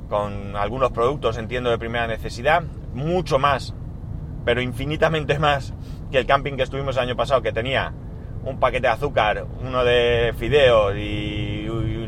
con 0.08 0.56
algunos 0.56 0.92
productos, 0.92 1.36
entiendo, 1.36 1.70
de 1.70 1.78
primera 1.78 2.06
necesidad, 2.06 2.62
mucho 2.94 3.38
más, 3.38 3.74
pero 4.44 4.60
infinitamente 4.62 5.38
más 5.40 5.74
que 6.10 6.18
el 6.18 6.26
camping 6.26 6.56
que 6.56 6.62
estuvimos 6.62 6.96
el 6.96 7.02
año 7.02 7.16
pasado, 7.16 7.42
que 7.42 7.52
tenía 7.52 7.92
un 8.44 8.60
paquete 8.60 8.86
de 8.86 8.92
azúcar, 8.92 9.44
uno 9.60 9.84
de 9.84 10.32
fideos 10.38 10.94
y, 10.96 11.45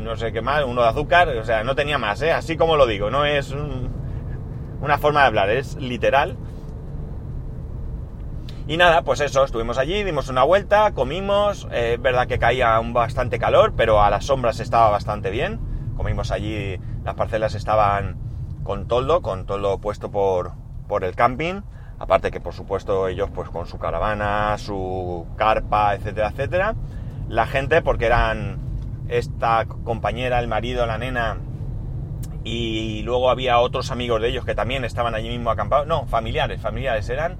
no 0.09 0.15
sé 0.15 0.31
qué 0.31 0.41
más, 0.41 0.63
uno 0.65 0.81
de 0.81 0.87
azúcar, 0.87 1.29
o 1.29 1.45
sea, 1.45 1.63
no 1.63 1.75
tenía 1.75 1.99
más, 1.99 2.19
¿eh? 2.23 2.31
así 2.31 2.57
como 2.57 2.75
lo 2.77 2.87
digo, 2.87 3.11
no 3.11 3.25
es 3.25 3.53
una 4.81 4.97
forma 4.97 5.21
de 5.21 5.27
hablar, 5.27 5.51
es 5.51 5.75
literal. 5.75 6.35
Y 8.65 8.77
nada, 8.77 9.03
pues 9.03 9.19
eso, 9.19 9.43
estuvimos 9.43 9.77
allí, 9.77 10.03
dimos 10.03 10.27
una 10.27 10.43
vuelta, 10.43 10.93
comimos, 10.93 11.67
eh, 11.71 11.93
es 11.93 12.01
verdad 12.01 12.25
que 12.25 12.39
caía 12.39 12.79
un 12.79 12.91
bastante 12.91 13.37
calor, 13.37 13.73
pero 13.77 14.01
a 14.01 14.09
las 14.09 14.25
sombras 14.25 14.59
estaba 14.59 14.89
bastante 14.89 15.29
bien. 15.29 15.59
Comimos 15.95 16.31
allí, 16.31 16.79
las 17.03 17.13
parcelas 17.13 17.53
estaban 17.53 18.17
con 18.63 18.87
toldo, 18.87 19.21
con 19.21 19.45
toldo 19.45 19.79
puesto 19.79 20.09
por, 20.09 20.53
por 20.87 21.03
el 21.03 21.15
camping. 21.15 21.61
Aparte 21.99 22.31
que 22.31 22.41
por 22.41 22.53
supuesto 22.53 23.07
ellos 23.07 23.29
pues 23.33 23.49
con 23.49 23.67
su 23.67 23.77
caravana, 23.77 24.57
su 24.57 25.27
carpa, 25.35 25.93
etcétera, 25.93 26.29
etcétera. 26.29 26.75
La 27.27 27.45
gente, 27.45 27.81
porque 27.81 28.05
eran 28.05 28.68
esta 29.09 29.65
compañera, 29.65 30.39
el 30.39 30.47
marido, 30.47 30.85
la 30.85 30.97
nena, 30.97 31.37
y 32.43 33.01
luego 33.03 33.29
había 33.29 33.59
otros 33.59 33.91
amigos 33.91 34.21
de 34.21 34.29
ellos 34.29 34.45
que 34.45 34.55
también 34.55 34.85
estaban 34.85 35.13
allí 35.15 35.29
mismo 35.29 35.51
acampados. 35.51 35.87
No, 35.87 36.05
familiares, 36.07 36.61
familiares 36.61 37.09
eran. 37.09 37.37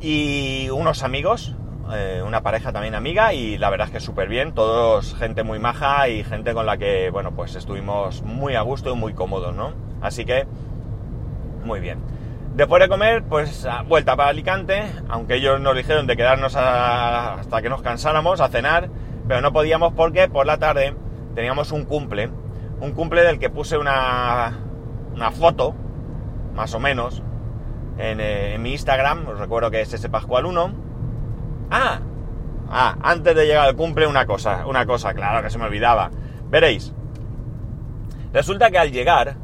Y 0.00 0.68
unos 0.70 1.02
amigos, 1.02 1.56
eh, 1.92 2.22
una 2.24 2.42
pareja 2.42 2.72
también 2.72 2.94
amiga, 2.94 3.32
y 3.32 3.58
la 3.58 3.70
verdad 3.70 3.88
es 3.88 3.92
que 3.94 4.00
súper 4.00 4.28
bien, 4.28 4.52
todos 4.52 5.14
gente 5.16 5.42
muy 5.42 5.58
maja 5.58 6.08
y 6.08 6.22
gente 6.22 6.54
con 6.54 6.66
la 6.66 6.76
que, 6.76 7.10
bueno, 7.10 7.32
pues 7.32 7.56
estuvimos 7.56 8.22
muy 8.22 8.54
a 8.54 8.60
gusto 8.60 8.92
y 8.92 8.96
muy 8.96 9.14
cómodos, 9.14 9.54
¿no? 9.54 9.72
Así 10.00 10.24
que 10.24 10.46
muy 11.64 11.80
bien. 11.80 11.98
Después 12.54 12.82
de 12.82 12.88
comer, 12.88 13.24
pues 13.24 13.66
vuelta 13.86 14.16
para 14.16 14.30
Alicante, 14.30 14.84
aunque 15.08 15.34
ellos 15.34 15.60
nos 15.60 15.76
dijeron 15.76 16.06
de 16.06 16.16
quedarnos 16.16 16.54
hasta 16.56 17.60
que 17.60 17.68
nos 17.68 17.82
cansáramos 17.82 18.40
a 18.40 18.48
cenar, 18.48 18.88
pero 19.28 19.40
no 19.40 19.52
podíamos 19.52 19.92
porque 19.94 20.28
por 20.28 20.46
la 20.46 20.58
tarde 20.58 20.94
teníamos 21.34 21.72
un 21.72 21.84
cumple, 21.84 22.30
un 22.80 22.92
cumple 22.92 23.22
del 23.22 23.38
que 23.38 23.50
puse 23.50 23.78
una, 23.78 24.58
una 25.14 25.30
foto, 25.30 25.74
más 26.54 26.74
o 26.74 26.80
menos, 26.80 27.22
en, 27.98 28.20
eh, 28.20 28.56
mi 28.58 28.72
Instagram, 28.72 29.26
os 29.28 29.38
recuerdo 29.38 29.70
que 29.70 29.80
es 29.80 29.92
ese 29.92 30.08
Pascual 30.08 30.46
1. 30.46 30.70
Ah, 31.70 32.00
ah, 32.70 32.96
antes 33.02 33.34
de 33.34 33.46
llegar 33.46 33.66
al 33.66 33.76
cumple 33.76 34.06
una 34.06 34.26
cosa, 34.26 34.66
una 34.66 34.86
cosa, 34.86 35.14
claro 35.14 35.42
que 35.42 35.50
se 35.50 35.58
me 35.58 35.64
olvidaba. 35.64 36.10
Veréis, 36.48 36.92
resulta 38.32 38.70
que 38.70 38.78
al 38.78 38.92
llegar, 38.92 39.36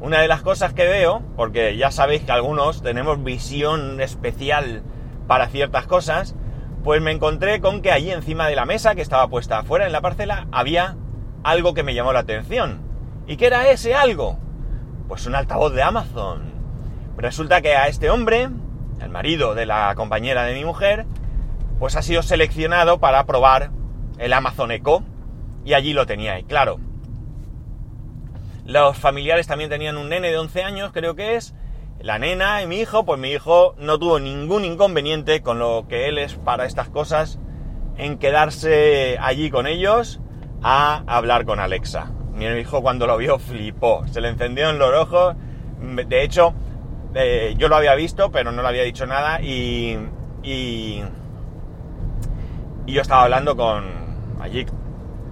una 0.00 0.20
de 0.20 0.28
las 0.28 0.42
cosas 0.42 0.72
que 0.72 0.86
veo, 0.86 1.22
porque 1.36 1.76
ya 1.76 1.90
sabéis 1.90 2.22
que 2.22 2.32
algunos 2.32 2.82
tenemos 2.82 3.22
visión 3.22 4.00
especial 4.00 4.82
para 5.28 5.48
ciertas 5.48 5.86
cosas, 5.86 6.34
pues 6.84 7.00
me 7.00 7.12
encontré 7.12 7.60
con 7.60 7.80
que 7.80 7.92
allí 7.92 8.10
encima 8.10 8.48
de 8.48 8.56
la 8.56 8.64
mesa, 8.64 8.94
que 8.94 9.02
estaba 9.02 9.28
puesta 9.28 9.58
afuera 9.60 9.86
en 9.86 9.92
la 9.92 10.00
parcela, 10.00 10.46
había 10.50 10.96
algo 11.44 11.74
que 11.74 11.82
me 11.82 11.94
llamó 11.94 12.12
la 12.12 12.20
atención. 12.20 12.80
¿Y 13.26 13.36
qué 13.36 13.46
era 13.46 13.68
ese 13.68 13.94
algo? 13.94 14.38
Pues 15.08 15.26
un 15.26 15.34
altavoz 15.34 15.72
de 15.72 15.82
Amazon. 15.82 16.52
Resulta 17.16 17.62
que 17.62 17.76
a 17.76 17.86
este 17.86 18.10
hombre, 18.10 18.48
el 19.00 19.08
marido 19.10 19.54
de 19.54 19.66
la 19.66 19.94
compañera 19.94 20.44
de 20.44 20.54
mi 20.54 20.64
mujer, 20.64 21.06
pues 21.78 21.94
ha 21.96 22.02
sido 22.02 22.22
seleccionado 22.22 22.98
para 22.98 23.24
probar 23.26 23.70
el 24.18 24.32
Amazon 24.32 24.72
Echo 24.72 25.04
y 25.64 25.74
allí 25.74 25.92
lo 25.92 26.06
tenía. 26.06 26.38
Y 26.38 26.44
claro, 26.44 26.80
los 28.64 28.96
familiares 28.96 29.46
también 29.46 29.70
tenían 29.70 29.96
un 29.96 30.08
nene 30.08 30.30
de 30.30 30.38
11 30.38 30.62
años, 30.62 30.92
creo 30.92 31.14
que 31.14 31.36
es, 31.36 31.54
la 32.02 32.18
nena 32.18 32.62
y 32.62 32.66
mi 32.66 32.80
hijo, 32.80 33.04
pues 33.04 33.18
mi 33.18 33.30
hijo 33.30 33.74
no 33.78 33.98
tuvo 33.98 34.18
ningún 34.18 34.64
inconveniente 34.64 35.40
con 35.40 35.58
lo 35.58 35.86
que 35.88 36.08
él 36.08 36.18
es 36.18 36.34
para 36.34 36.66
estas 36.66 36.88
cosas 36.88 37.38
en 37.96 38.18
quedarse 38.18 39.16
allí 39.20 39.50
con 39.50 39.66
ellos 39.66 40.20
a 40.62 41.04
hablar 41.06 41.44
con 41.44 41.60
Alexa. 41.60 42.10
Mi 42.34 42.46
hijo 42.46 42.82
cuando 42.82 43.06
lo 43.06 43.16
vio 43.18 43.38
flipó, 43.38 44.04
se 44.08 44.20
le 44.20 44.28
encendió 44.28 44.70
en 44.70 44.78
los 44.78 44.92
ojos. 44.94 45.36
De 45.80 46.24
hecho, 46.24 46.54
eh, 47.14 47.54
yo 47.56 47.68
lo 47.68 47.76
había 47.76 47.94
visto, 47.94 48.32
pero 48.32 48.50
no 48.50 48.62
le 48.62 48.68
había 48.68 48.82
dicho 48.82 49.06
nada 49.06 49.40
y, 49.40 49.96
y, 50.42 51.02
y 52.86 52.92
yo 52.92 53.02
estaba 53.02 53.24
hablando 53.24 53.56
con 53.56 53.84
allí, 54.40 54.66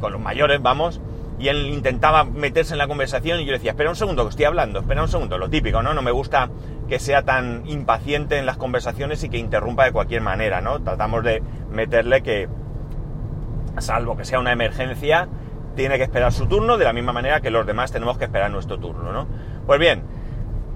con 0.00 0.12
los 0.12 0.21
mayores, 0.21 0.62
vamos, 0.62 1.00
y 1.40 1.49
él 1.49 1.66
intentaba 1.68 2.25
meterse 2.25 2.75
en 2.75 2.78
la 2.78 2.87
conversación 2.87 3.40
y 3.40 3.47
yo 3.47 3.52
decía, 3.52 3.70
espera 3.70 3.88
un 3.88 3.97
segundo, 3.97 4.25
que 4.25 4.30
estoy 4.30 4.44
hablando, 4.44 4.80
espera 4.80 5.02
un 5.02 5.09
segundo, 5.09 5.38
lo 5.38 5.49
típico, 5.49 5.82
¿no? 5.82 5.94
No 5.94 6.02
me 6.02 6.11
gusta 6.11 6.50
que 6.87 6.99
sea 6.99 7.23
tan 7.23 7.62
impaciente 7.66 8.37
en 8.37 8.44
las 8.44 8.59
conversaciones 8.59 9.25
y 9.25 9.30
que 9.30 9.38
interrumpa 9.38 9.85
de 9.85 9.92
cualquier 9.92 10.20
manera, 10.20 10.61
¿no? 10.61 10.82
Tratamos 10.82 11.25
de 11.25 11.42
meterle 11.70 12.23
que, 12.23 12.47
salvo 13.78 14.18
que 14.18 14.26
sea 14.26 14.38
una 14.38 14.52
emergencia, 14.52 15.28
tiene 15.76 15.97
que 15.97 16.02
esperar 16.02 16.30
su 16.30 16.47
turno 16.47 16.76
de 16.76 16.85
la 16.85 16.92
misma 16.92 17.14
manera 17.14 17.40
que 17.40 17.50
los 17.50 17.66
demás 17.66 17.90
tenemos 17.90 18.18
que 18.18 18.25
esperar 18.25 18.50
nuestro 18.50 18.78
turno, 18.78 19.11
¿no? 19.11 19.26
Pues 19.66 19.80
bien, 19.80 20.02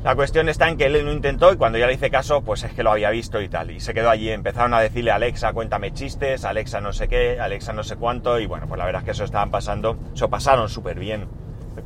la 0.04 0.14
cuestión 0.14 0.50
está 0.50 0.68
en 0.68 0.76
que 0.76 0.84
él 0.84 1.02
lo 1.02 1.10
intentó 1.10 1.50
y 1.50 1.56
cuando 1.56 1.78
ya 1.78 1.86
le 1.86 1.94
hice 1.94 2.10
caso, 2.10 2.42
pues 2.42 2.62
es 2.62 2.74
que 2.74 2.82
lo 2.82 2.92
había 2.92 3.08
visto 3.08 3.40
y 3.40 3.48
tal. 3.48 3.70
Y 3.70 3.80
se 3.80 3.94
quedó 3.94 4.10
allí. 4.10 4.28
Empezaron 4.28 4.74
a 4.74 4.80
decirle 4.80 5.10
Alexa, 5.10 5.54
cuéntame 5.54 5.94
chistes, 5.94 6.44
Alexa 6.44 6.82
no 6.82 6.92
sé 6.92 7.08
qué, 7.08 7.40
Alexa 7.40 7.72
no 7.72 7.82
sé 7.82 7.96
cuánto. 7.96 8.38
Y 8.38 8.44
bueno, 8.44 8.68
pues 8.68 8.78
la 8.78 8.84
verdad 8.84 9.00
es 9.00 9.06
que 9.06 9.10
eso 9.12 9.24
estaban 9.24 9.50
pasando, 9.50 9.96
eso 10.14 10.28
pasaron 10.28 10.68
súper 10.68 10.98
bien. 10.98 11.26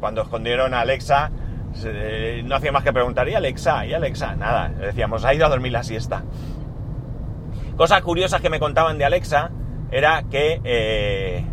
Cuando 0.00 0.22
escondieron 0.22 0.74
a 0.74 0.80
Alexa, 0.80 1.30
no 2.44 2.56
hacía 2.56 2.72
más 2.72 2.82
que 2.82 2.92
preguntar, 2.92 3.28
¿y 3.28 3.34
Alexa? 3.34 3.86
¿Y 3.86 3.94
Alexa? 3.94 4.34
Nada, 4.34 4.68
le 4.68 4.86
decíamos, 4.86 5.24
ha 5.24 5.32
ido 5.32 5.46
a 5.46 5.48
dormir 5.48 5.70
la 5.70 5.84
siesta. 5.84 6.24
Cosas 7.76 8.02
curiosas 8.02 8.40
que 8.40 8.50
me 8.50 8.58
contaban 8.58 8.98
de 8.98 9.04
Alexa 9.04 9.52
era 9.92 10.24
que 10.24 10.60
eh, 10.64 11.44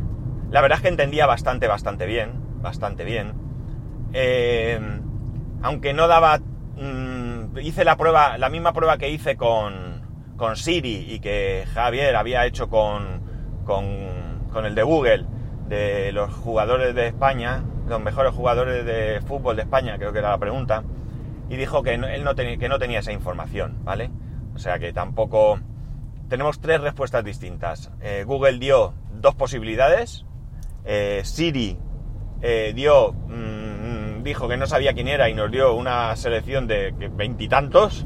la 0.49 0.61
verdad 0.61 0.77
es 0.77 0.81
que 0.81 0.89
entendía 0.89 1.27
bastante, 1.27 1.67
bastante 1.67 2.07
bien, 2.07 2.31
bastante 2.63 3.03
bien. 3.03 3.33
Eh, 4.13 4.79
aunque 5.61 5.93
no 5.93 6.07
daba 6.07 6.39
Mm, 6.77 7.57
hice 7.59 7.85
la 7.85 7.95
prueba, 7.95 8.37
la 8.37 8.49
misma 8.49 8.73
prueba 8.73 8.97
que 8.97 9.09
hice 9.09 9.37
con, 9.37 10.01
con 10.35 10.55
Siri 10.57 11.07
y 11.09 11.19
que 11.19 11.65
Javier 11.73 12.15
había 12.15 12.45
hecho 12.45 12.69
con, 12.69 13.21
con, 13.63 14.65
el 14.65 14.75
de 14.75 14.83
Google, 14.83 15.25
de 15.67 16.11
los 16.11 16.33
jugadores 16.33 16.93
de 16.95 17.07
España, 17.07 17.63
los 17.87 18.01
mejores 18.01 18.33
jugadores 18.33 18.85
de 18.85 19.21
fútbol 19.21 19.55
de 19.55 19.63
España, 19.63 19.97
creo 19.97 20.11
que 20.11 20.19
era 20.19 20.29
la 20.29 20.37
pregunta, 20.37 20.83
y 21.49 21.55
dijo 21.55 21.83
que 21.83 21.93
él 21.93 22.23
no, 22.23 22.35
que 22.35 22.69
no 22.69 22.79
tenía 22.79 22.99
esa 22.99 23.11
información, 23.11 23.79
¿vale? 23.83 24.11
O 24.53 24.59
sea 24.59 24.79
que 24.79 24.93
tampoco... 24.93 25.59
Tenemos 26.29 26.59
tres 26.59 26.81
respuestas 26.81 27.23
distintas. 27.23 27.91
Eh, 28.01 28.23
Google 28.25 28.57
dio 28.57 28.95
dos 29.13 29.35
posibilidades, 29.35 30.25
eh, 30.83 31.21
Siri 31.23 31.77
eh, 32.41 32.73
dio... 32.75 33.13
Mm, 33.13 33.74
dijo 34.25 34.49
que 34.49 34.57
no 34.57 34.67
sabía 34.67 34.93
quién 34.93 35.07
era 35.07 35.29
y 35.29 35.33
nos 35.33 35.49
dio 35.51 35.73
una 35.75 36.13
selección 36.17 36.67
de 36.67 36.91
veintitantos 36.91 38.05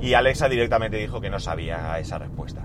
y, 0.00 0.12
Alexa 0.12 0.48
directamente 0.48 0.98
dijo 0.98 1.20
que 1.20 1.30
no 1.30 1.40
sabía 1.40 1.98
esa 1.98 2.18
respuesta. 2.18 2.62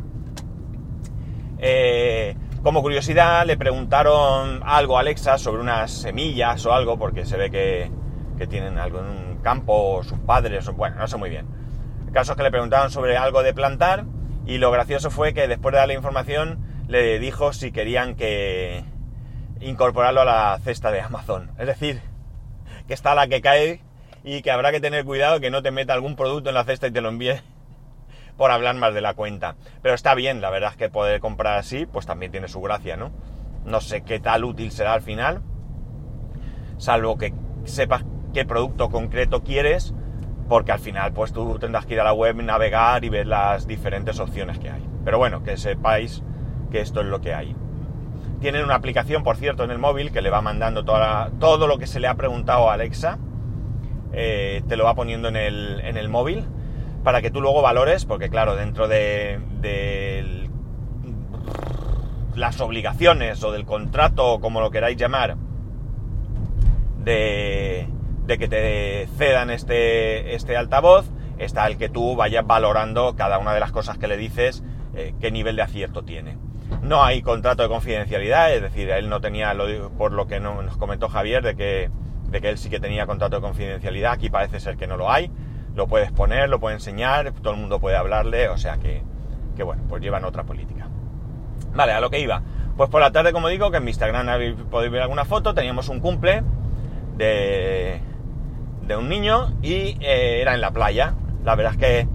Eh, 1.58 2.36
como 2.62 2.82
curiosidad 2.82 3.46
le 3.46 3.56
preguntaron 3.56 4.62
algo 4.66 4.98
a 4.98 5.00
Alexa 5.00 5.38
sobre 5.38 5.62
unas 5.62 5.92
semillas 5.92 6.66
o 6.66 6.74
algo 6.74 7.00
porque 7.00 7.26
se 7.26 7.38
ve 7.38 7.50
que, 7.50 7.90
que 8.38 8.46
tienen 8.48 8.78
algo 8.78 9.00
en 9.00 9.06
un 9.06 9.38
campo 9.42 10.04
sus 10.04 10.20
padres, 10.20 10.70
bueno, 10.76 10.98
no 10.98 11.08
sé 11.08 11.18
muy 11.18 11.30
bien. 11.30 11.48
El 12.06 12.12
caso 12.12 12.34
es 12.34 12.38
que 12.38 12.44
le 12.44 12.52
preguntaron 12.52 12.92
sobre 12.92 13.16
algo 13.16 13.42
de 13.42 13.54
plantar 13.54 14.04
y 14.46 14.58
lo 14.58 14.70
gracioso 14.70 15.10
fue 15.10 15.34
que 15.34 15.48
después 15.48 15.72
de 15.72 15.80
darle 15.80 15.94
información 15.94 16.60
le 16.90 17.20
dijo 17.20 17.54
si 17.54 17.72
querían 17.72 18.16
que 18.16 18.84
incorporarlo 19.62 20.22
a 20.22 20.26
la 20.26 20.60
cesta 20.62 20.92
de 20.92 21.00
Amazon. 21.00 21.52
Es 21.58 21.68
decir, 21.68 22.02
que 22.92 22.96
está 22.96 23.16
la 23.16 23.28
que 23.28 23.40
cae 23.40 23.80
y 24.22 24.42
que 24.42 24.52
habrá 24.52 24.74
que 24.74 24.82
tener 24.82 25.06
cuidado 25.06 25.40
que 25.40 25.50
no 25.50 25.62
te 25.62 25.72
meta 25.72 25.94
algún 25.94 26.18
producto 26.18 26.50
en 26.50 26.56
la 26.56 26.66
cesta 26.66 26.88
y 26.88 26.92
te 26.92 27.00
lo 27.00 27.08
envíe 27.08 27.40
por 28.38 28.52
hablar 28.52 28.76
más 28.76 28.94
de 28.94 29.00
la 29.00 29.14
cuenta. 29.14 29.56
Pero 29.82 29.96
está 29.96 30.14
bien, 30.14 30.42
la 30.42 30.50
verdad 30.50 30.72
es 30.72 30.76
que 30.76 30.90
poder 30.90 31.22
comprar 31.22 31.58
así, 31.58 31.86
pues 31.86 32.06
también 32.06 32.34
tiene 32.34 32.50
su 32.50 32.60
gracia, 32.60 32.98
¿no? 32.98 33.14
No 33.64 33.80
sé 33.80 34.02
qué 34.02 34.20
tal 34.20 34.44
útil 34.44 34.74
será 34.74 34.92
al 34.92 35.02
final, 35.02 35.42
salvo 36.80 37.18
que 37.18 37.34
sepas 37.64 38.04
qué 38.34 38.44
producto 38.44 38.90
concreto 38.90 39.42
quieres, 39.42 39.94
porque 40.50 40.74
al 40.74 40.80
final 40.80 41.14
pues 41.14 41.32
tú 41.32 41.60
tendrás 41.60 41.86
que 41.86 41.94
ir 41.94 42.02
a 42.02 42.04
la 42.04 42.12
web, 42.12 42.44
navegar 42.44 43.06
y 43.06 43.10
ver 43.10 43.26
las 43.26 43.68
diferentes 43.68 44.20
opciones 44.20 44.60
que 44.60 44.70
hay. 44.70 44.86
Pero 45.06 45.18
bueno, 45.18 45.44
que 45.44 45.56
sepáis 45.56 46.24
que 46.70 46.82
esto 46.82 47.00
es 47.00 47.08
lo 47.08 47.22
que 47.22 47.34
hay. 47.34 47.56
Tienen 48.42 48.64
una 48.64 48.74
aplicación, 48.74 49.24
por 49.24 49.38
cierto, 49.38 49.64
en 49.64 49.70
el 49.70 49.78
móvil 49.78 50.12
que 50.12 50.24
le 50.24 50.32
va 50.32 50.42
mandando 50.42 50.84
toda 50.84 51.30
todo 51.40 51.68
lo 51.68 51.78
que 51.78 51.86
se 51.86 52.00
le 52.00 52.08
ha 52.08 52.16
preguntado 52.16 52.72
a 52.72 52.74
Alexa. 52.74 53.20
Eh, 54.14 54.64
te 54.68 54.76
lo 54.76 54.84
va 54.84 54.96
poniendo 54.96 55.28
en 55.28 55.36
el, 55.36 55.80
en 55.82 55.96
el, 55.96 56.10
móvil 56.10 56.46
para 57.04 57.22
que 57.22 57.30
tú 57.30 57.40
luego 57.40 57.62
valores, 57.62 58.06
porque 58.06 58.30
claro, 58.30 58.56
dentro 58.56 58.88
de, 58.88 59.40
las 62.36 62.60
obligaciones 62.60 63.44
o 63.44 63.52
del 63.52 63.66
contrato, 63.66 64.40
como 64.42 64.60
lo 64.60 64.72
queráis 64.72 64.98
llamar, 64.98 65.38
de, 66.98 67.88
de 68.26 68.38
que 68.40 68.48
te 68.48 69.08
cedan 69.18 69.52
este, 69.52 70.34
este 70.34 70.58
altavoz, 70.58 71.06
está 71.38 71.68
el 71.68 71.78
que 71.78 71.90
tú 71.90 72.16
vayas 72.16 72.46
valorando 72.46 73.16
cada 73.16 73.38
una 73.38 73.54
de 73.54 73.60
las 73.60 73.72
cosas 73.72 74.00
que 74.00 74.08
le 74.08 74.18
dices, 74.18 74.64
eh, 74.96 75.14
qué 75.22 75.32
nivel 75.32 75.56
de 75.56 75.62
acierto 75.62 76.04
tiene. 76.04 76.38
No 76.82 77.04
hay 77.04 77.22
contrato 77.22 77.64
de 77.64 77.70
confidencialidad, 77.70 78.54
es 78.54 78.62
decir, 78.62 78.90
él 78.90 79.10
no 79.10 79.22
tenía, 79.22 79.56
por 79.98 80.12
lo 80.12 80.28
que 80.28 80.40
nos 80.40 80.78
comentó 80.78 81.10
Javier, 81.10 81.44
de 81.44 81.56
que, 81.56 81.90
de 82.30 82.42
que 82.42 82.50
él 82.50 82.58
sí 82.58 82.70
que 82.70 82.80
tenía 82.80 83.06
contrato 83.06 83.38
de 83.38 83.42
confidencialidad, 83.42 84.14
aquí 84.14 84.30
parece 84.30 84.60
ser 84.60 84.78
que 84.78 84.88
no 84.88 84.98
lo 84.98 85.12
hay, 85.12 85.32
lo 85.76 85.88
puedes 85.88 86.12
poner, 86.12 86.50
lo 86.50 86.60
puede 86.60 86.76
enseñar, 86.76 87.32
todo 87.42 87.54
el 87.54 87.60
mundo 87.60 87.80
puede 87.80 87.98
hablarle, 87.98 88.50
o 88.50 88.58
sea 88.58 88.78
que, 88.78 89.04
que 89.56 89.64
bueno, 89.64 89.84
pues 89.88 90.02
llevan 90.02 90.26
otra 90.26 90.44
política. 90.44 90.88
Vale, 91.74 91.94
a 91.94 92.02
lo 92.02 92.10
que 92.10 92.20
iba. 92.20 92.42
Pues 92.76 92.90
por 92.90 93.02
la 93.02 93.12
tarde, 93.12 93.32
como 93.32 93.48
digo, 93.48 93.70
que 93.72 93.78
en 93.78 93.84
mi 93.84 93.92
Instagram 93.92 94.28
podéis 94.70 94.92
ver 94.92 95.02
alguna 95.04 95.26
foto, 95.26 95.54
teníamos 95.54 95.88
un 95.90 96.00
cumple 96.00 96.44
de, 97.16 98.02
de 98.88 98.96
un 98.96 99.08
niño 99.08 99.54
y 99.62 99.98
eh, 100.02 100.42
era 100.42 100.54
en 100.54 100.62
la 100.62 100.72
playa. 100.72 101.14
La 101.44 101.56
verdad 101.56 101.74
es 101.74 101.80
que 101.80 102.08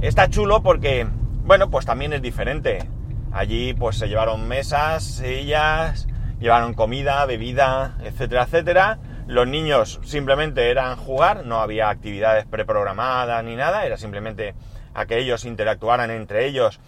está 0.00 0.28
chulo 0.28 0.62
porque, 0.62 1.06
bueno, 1.44 1.70
pues 1.70 1.86
también 1.86 2.12
es 2.12 2.22
diferente. 2.22 2.88
Allí 3.36 3.74
pues 3.74 3.98
se 3.98 4.08
llevaron 4.08 4.48
mesas, 4.48 5.04
sillas, 5.04 6.08
llevaron 6.40 6.72
comida, 6.72 7.26
bebida, 7.26 7.98
etcétera, 8.02 8.44
etcétera. 8.44 8.98
Los 9.26 9.46
niños 9.46 10.00
simplemente 10.04 10.70
eran 10.70 10.96
jugar, 10.96 11.44
no 11.44 11.60
había 11.60 11.90
actividades 11.90 12.46
preprogramadas 12.46 13.44
ni 13.44 13.54
nada, 13.54 13.84
era 13.84 13.98
simplemente 13.98 14.54
a 14.94 15.04
que 15.04 15.18
ellos 15.18 15.44
interactuaran 15.44 16.10
entre 16.10 16.46
ellos, 16.46 16.80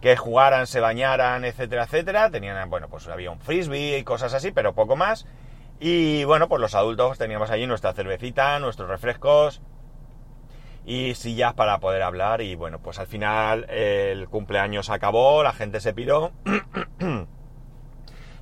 que 0.00 0.16
jugaran, 0.16 0.66
se 0.66 0.80
bañaran, 0.80 1.44
etcétera, 1.44 1.84
etcétera. 1.84 2.30
Tenían, 2.30 2.70
bueno, 2.70 2.88
pues 2.88 3.06
había 3.08 3.30
un 3.30 3.38
frisbee 3.38 3.98
y 3.98 4.02
cosas 4.02 4.32
así, 4.32 4.52
pero 4.52 4.72
poco 4.72 4.96
más. 4.96 5.26
Y 5.80 6.24
bueno, 6.24 6.48
pues 6.48 6.62
los 6.62 6.74
adultos 6.74 7.18
teníamos 7.18 7.50
allí 7.50 7.66
nuestra 7.66 7.92
cervecita, 7.92 8.58
nuestros 8.58 8.88
refrescos 8.88 9.60
y 10.84 11.14
sillas 11.14 11.54
para 11.54 11.78
poder 11.78 12.02
hablar 12.02 12.40
y 12.40 12.54
bueno, 12.54 12.78
pues 12.80 12.98
al 12.98 13.06
final 13.06 13.68
el 13.70 14.28
cumpleaños 14.28 14.90
acabó, 14.90 15.42
la 15.42 15.52
gente 15.52 15.80
se 15.80 15.92
piró. 15.92 16.32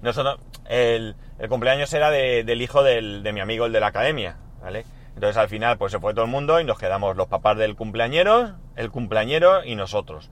Nosotros, 0.03 0.39
el, 0.69 1.17
el 1.39 1.49
cumpleaños 1.49 1.93
era 1.93 2.11
del 2.11 2.63
hijo 2.63 2.83
del, 2.83 3.23
de 3.23 3.33
mi 3.33 3.41
amigo, 3.41 3.67
el 3.67 3.73
de 3.73 3.81
la 3.81 3.89
academia, 3.89 4.37
¿vale? 4.63 4.85
Entonces 5.15 5.37
al 5.37 5.49
final 5.49 5.79
pues 5.79 5.91
se 5.91 5.99
fue 5.99 6.15
todo 6.15 6.25
el 6.25 6.31
mundo 6.31 6.61
y 6.61 6.65
nos 6.65 6.79
quedamos 6.79 7.17
los 7.17 7.27
papás 7.27 7.59
del 7.59 7.75
cumpleañero, 7.75 8.55
el 8.77 8.91
cumpleañero 8.91 9.65
y 9.65 9.75
nosotros. 9.75 10.31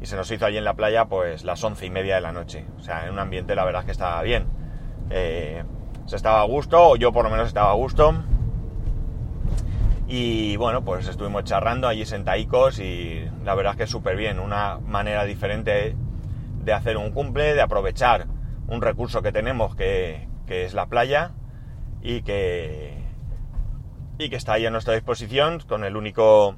Y 0.00 0.06
se 0.06 0.16
nos 0.16 0.30
hizo 0.30 0.46
allí 0.46 0.56
en 0.56 0.64
la 0.64 0.74
playa 0.74 1.06
pues 1.06 1.44
las 1.44 1.62
once 1.64 1.84
y 1.84 1.90
media 1.90 2.14
de 2.14 2.20
la 2.20 2.30
noche. 2.30 2.64
O 2.78 2.82
sea, 2.82 3.04
en 3.04 3.12
un 3.12 3.18
ambiente 3.18 3.56
la 3.56 3.64
verdad 3.64 3.84
que 3.84 3.90
estaba 3.90 4.22
bien. 4.22 4.46
Eh, 5.10 5.64
se 6.06 6.16
estaba 6.16 6.40
a 6.40 6.44
gusto, 6.44 6.90
o 6.90 6.96
yo 6.96 7.12
por 7.12 7.24
lo 7.24 7.30
menos 7.30 7.48
estaba 7.48 7.70
a 7.70 7.74
gusto. 7.74 8.14
Y 10.12 10.56
bueno, 10.56 10.84
pues 10.84 11.06
estuvimos 11.06 11.44
charrando 11.44 11.86
allí 11.86 12.04
sentaicos 12.04 12.80
y 12.80 13.24
la 13.44 13.54
verdad 13.54 13.74
es 13.74 13.78
que 13.78 13.86
súper 13.86 14.16
bien. 14.16 14.40
Una 14.40 14.78
manera 14.78 15.24
diferente 15.24 15.94
de 16.64 16.72
hacer 16.72 16.96
un 16.96 17.12
cumple, 17.12 17.54
de 17.54 17.62
aprovechar 17.62 18.26
un 18.66 18.82
recurso 18.82 19.22
que 19.22 19.30
tenemos 19.30 19.76
que, 19.76 20.26
que 20.48 20.64
es 20.64 20.74
la 20.74 20.86
playa 20.86 21.30
y 22.02 22.22
que, 22.22 23.04
y 24.18 24.30
que 24.30 24.34
está 24.34 24.54
ahí 24.54 24.66
a 24.66 24.70
nuestra 24.70 24.94
disposición 24.94 25.60
con 25.60 25.84
el 25.84 25.96
único 25.96 26.56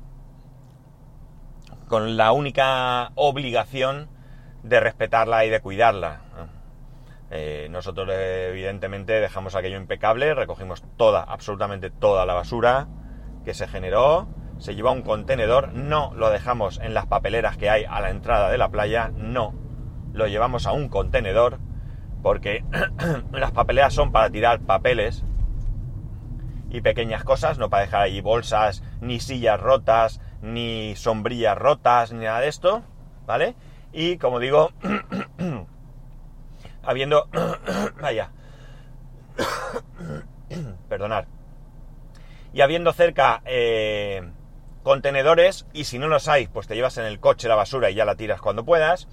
con 1.89 2.17
la 2.17 2.33
única 2.33 3.13
obligación 3.17 4.09
de 4.63 4.81
respetarla 4.81 5.45
y 5.45 5.51
de 5.51 5.61
cuidarla. 5.61 6.23
Eh, 7.31 7.69
nosotros 7.71 8.09
evidentemente 8.11 9.13
dejamos 9.21 9.55
aquello 9.55 9.77
impecable, 9.77 10.33
recogimos 10.33 10.83
toda, 10.97 11.23
absolutamente 11.23 11.91
toda 11.91 12.25
la 12.25 12.33
basura 12.33 12.89
que 13.45 13.55
se 13.55 13.67
generó, 13.67 14.29
se 14.59 14.75
llevó 14.75 14.91
a 14.91 14.93
un 14.93 15.03
contenedor, 15.03 15.73
no 15.73 16.13
lo 16.15 16.31
dejamos 16.31 16.79
en 16.81 16.95
las 16.95 17.07
papeleras 17.07 17.57
que 17.57 17.71
hay 17.71 17.85
a 17.85 18.01
la 18.01 18.11
entrada 18.11 18.51
de 18.51 18.59
la 18.59 18.71
playa, 18.71 19.11
no, 19.17 19.55
lo 20.13 20.27
llevamos 20.27 20.67
a 20.67 20.73
un 20.73 20.89
contenedor 20.89 21.59
porque 22.23 22.65
las 23.33 23.53
papeleras 23.53 23.93
son 23.93 24.13
para 24.13 24.31
tirar 24.31 24.61
papeles 24.61 25.25
y 26.71 26.81
pequeñas 26.81 27.25
cosas, 27.25 27.59
no 27.59 27.69
para 27.69 27.83
dejar 27.83 28.03
ahí 28.03 28.21
bolsas, 28.21 28.83
ni 29.01 29.21
sillas 29.21 29.61
rotas, 29.61 30.21
ni 30.41 30.95
sombrillas 30.97 31.59
rotas, 31.59 32.13
ni 32.13 32.25
nada 32.25 32.41
de 32.41 32.49
esto, 32.49 32.83
¿vale? 33.27 33.55
Y 33.93 34.17
como 34.17 34.39
digo, 34.39 34.71
habiendo... 36.83 37.29
vaya. 38.01 38.31
Perdonar. 40.89 41.27
Y 42.53 42.61
habiendo 42.61 42.93
cerca 42.93 43.43
eh, 43.45 44.23
contenedores, 44.83 45.67
y 45.73 45.85
si 45.85 45.99
no 45.99 46.09
los 46.09 46.29
hay, 46.29 46.47
pues 46.47 46.67
te 46.67 46.75
llevas 46.75 46.99
en 46.99 47.05
el 47.05 47.21
coche 47.21 47.49
la 47.49 47.55
basura 47.55 47.91
y 47.91 47.95
ya 47.95 48.05
la 48.05 48.17
tiras 48.17 48.41
cuando 48.41 48.65
puedas, 48.65 49.09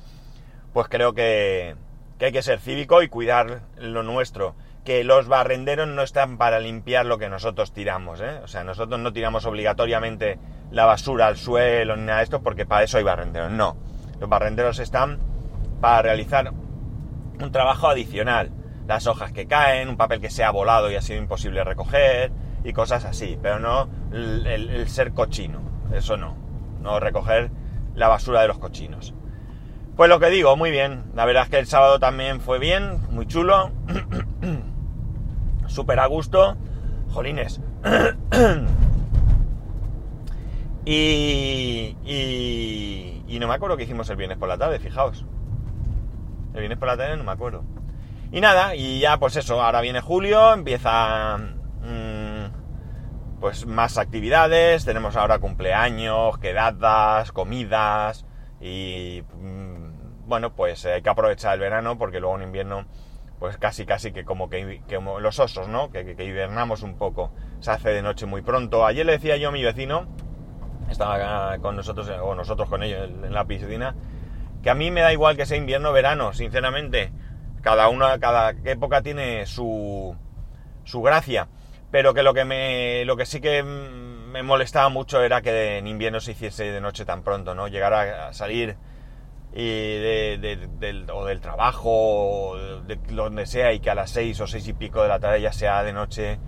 pues 0.74 0.88
creo 0.90 1.14
que, 1.14 1.76
que 2.18 2.26
hay 2.26 2.32
que 2.32 2.42
ser 2.42 2.60
cívico 2.60 3.02
y 3.02 3.10
cuidar 3.10 3.62
lo 3.78 4.04
nuestro 4.04 4.56
que 4.84 5.04
los 5.04 5.28
barrenderos 5.28 5.88
no 5.88 6.02
están 6.02 6.38
para 6.38 6.60
limpiar 6.60 7.06
lo 7.06 7.18
que 7.18 7.30
nosotros 7.30 7.74
tiramos, 7.74 8.22
¿eh? 8.22 8.40
O 8.44 8.48
sea, 8.48 8.64
nosotros 8.64 9.00
no 9.00 9.14
tiramos 9.14 9.46
obligatoriamente 9.46 10.40
la 10.72 10.86
basura 10.86 11.28
al 11.28 11.38
suelo 11.38 11.96
ni 11.96 12.04
nada 12.04 12.20
de 12.20 12.24
esto 12.24 12.42
porque 12.42 12.66
para 12.66 12.84
eso 12.84 12.98
hay 12.98 13.04
barrenderos. 13.04 13.52
No. 13.52 13.78
Los 14.20 14.30
barrenderos 14.30 14.80
están 14.80 15.20
para 15.82 16.02
realizar 16.02 16.52
un 16.52 17.52
trabajo 17.52 17.88
adicional. 17.88 18.52
Las 18.88 19.06
hojas 19.06 19.32
que 19.32 19.48
caen, 19.48 19.90
un 19.90 19.98
papel 19.98 20.22
que 20.22 20.32
se 20.32 20.44
ha 20.44 20.50
volado 20.50 20.90
y 20.90 20.96
ha 20.96 21.02
sido 21.02 21.20
imposible 21.20 21.64
recoger 21.64 22.32
y 22.64 22.74
cosas 22.74 23.06
así. 23.06 23.38
Pero 23.42 23.60
no 23.60 23.90
el, 24.12 24.88
ser 24.88 25.14
cochino. 25.14 25.62
Eso 25.94 26.18
no. 26.18 26.36
No 26.82 27.00
recoger 27.00 27.52
la 27.96 28.08
basura 28.08 28.42
de 28.42 28.48
los 28.48 28.60
cochinos. 28.60 29.14
Pues 29.96 30.10
lo 30.10 30.20
que 30.20 30.30
digo, 30.30 30.56
muy 30.56 30.72
bien. 30.72 31.06
La 31.14 31.26
verdad 31.26 31.44
es 31.44 31.50
que 31.50 31.60
el 31.60 31.68
sábado 31.68 32.00
también 32.00 32.40
fue 32.40 32.60
bien, 32.60 33.02
muy 33.10 33.28
chulo. 33.28 33.72
súper 35.68 36.00
a 36.00 36.06
gusto. 36.08 36.56
Jolines. 37.12 37.60
y, 40.86 41.96
y, 42.06 43.38
no 43.40 43.48
me 43.48 43.54
acuerdo 43.54 43.78
qué 43.78 43.84
hicimos 43.84 44.10
el 44.10 44.18
viernes 44.18 44.38
por 44.38 44.50
la 44.50 44.58
tarde, 44.58 44.80
fijaos. 44.80 45.26
El 46.54 46.60
viernes 46.60 46.78
por 46.78 46.90
la 46.90 46.98
tarde 46.98 47.18
no 47.18 47.24
me 47.24 47.32
acuerdo. 47.32 47.64
Y 48.32 48.42
nada, 48.42 48.76
y 48.76 49.00
ya 49.00 49.18
pues 49.18 49.36
eso, 49.38 49.62
ahora 49.62 49.82
viene 49.82 50.02
julio, 50.02 50.54
empieza 50.54 51.40
pues 53.40 53.66
más 53.66 53.98
actividades, 53.98 54.86
tenemos 54.86 55.16
ahora 55.16 55.40
cumpleaños, 55.40 56.38
quedadas, 56.40 57.32
comidas 57.32 58.26
y 58.62 59.24
mm, 59.42 60.28
bueno, 60.28 60.54
pues 60.54 60.86
hay 60.86 61.02
que 61.02 61.10
aprovechar 61.10 61.54
el 61.56 61.60
verano 61.60 61.98
porque 61.98 62.20
luego 62.20 62.36
en 62.38 62.44
invierno 62.44 62.86
pues 63.40 63.58
casi 63.58 63.86
casi 63.86 64.12
que 64.12 64.26
como 64.26 64.50
que, 64.50 64.82
los 65.22 65.40
osos, 65.40 65.68
¿no? 65.70 65.90
Que, 65.92 66.16
hibernamos 66.20 66.84
un 66.84 66.98
poco. 66.98 67.32
Se 67.62 67.72
hace 67.72 67.90
de 67.90 68.02
noche 68.02 68.26
muy 68.26 68.42
pronto. 68.42 68.86
Ayer 68.86 69.06
le 69.06 69.14
decía 69.14 69.38
yo 69.38 69.50
a 69.50 69.52
mi 69.52 69.64
vecino, 69.64 70.08
estaba 70.90 71.58
con 71.60 71.78
nosotros, 71.78 72.10
o 72.22 72.36
nosotros 72.36 72.70
con 72.70 72.84
ellos 72.84 73.10
en 73.24 73.34
la 73.34 73.46
piscina, 73.46 73.96
que 74.62 74.70
a 74.70 74.76
mí 74.76 74.92
me 74.92 75.02
da 75.02 75.14
igual 75.14 75.38
que 75.38 75.46
sea 75.46 75.58
invierno 75.58 75.90
o 75.90 75.94
verano, 75.94 76.34
sinceramente. 76.34 77.12
Cada 77.62 77.90
una, 77.90 78.20
cada 78.20 78.52
época 78.66 79.02
tiene 79.02 79.46
su, 79.46 80.16
su 80.84 81.02
gracia. 81.02 81.48
Pero 81.92 82.14
que 82.14 82.24
lo 82.24 82.34
que 82.34 82.46
me, 82.46 83.04
lo 83.06 83.18
que 83.18 83.26
sí 83.26 83.42
que 83.42 83.64
me 83.64 84.44
molestaba 84.44 84.90
mucho 84.90 85.24
era 85.24 85.42
que 85.42 85.78
en 85.78 85.88
invierno 85.88 86.20
se 86.20 86.32
hiciese 86.34 86.72
de 86.72 86.82
noche 86.82 87.06
tan 87.06 87.24
pronto, 87.24 87.56
¿no? 87.56 87.68
Llegar 87.68 87.94
a 87.94 88.34
salir 88.34 88.78
y 89.54 89.66
de, 89.66 90.70
del, 90.80 91.10
o 91.10 91.26
del 91.26 91.42
trabajo, 91.42 91.90
o 91.90 92.58
de 92.58 92.96
donde 93.10 93.46
sea, 93.46 93.74
y 93.74 93.80
que 93.80 93.90
a 93.90 93.96
las 93.96 94.12
seis 94.12 94.40
o 94.42 94.48
seis 94.48 94.68
y 94.68 94.74
pico 94.74 95.02
de 95.02 95.10
la 95.10 95.20
tarde 95.20 95.42
ya 95.42 95.52
sea 95.52 95.84
de 95.84 95.94
noche, 95.94 96.40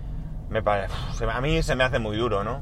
a 0.50 1.40
mí 1.40 1.62
se 1.62 1.74
me 1.74 1.84
hace 1.84 1.98
muy 1.98 2.16
duro, 2.16 2.44
¿no? 2.44 2.60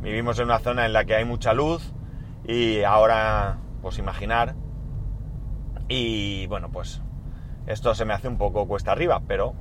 Vivimos 0.00 0.38
en 0.38 0.46
una 0.46 0.58
zona 0.58 0.86
en 0.86 0.92
la 0.92 1.04
que 1.04 1.14
hay 1.14 1.24
mucha 1.24 1.52
luz 1.52 1.92
y 2.44 2.82
ahora, 2.82 3.58
pues 3.82 3.98
imaginar, 3.98 4.54
y 5.88 6.46
bueno, 6.46 6.70
pues 6.72 7.02
esto 7.66 7.94
se 7.94 8.04
me 8.04 8.14
hace 8.14 8.28
un 8.28 8.38
poco 8.38 8.66
cuesta 8.66 8.92
arriba, 8.92 9.20
pero 9.28 9.54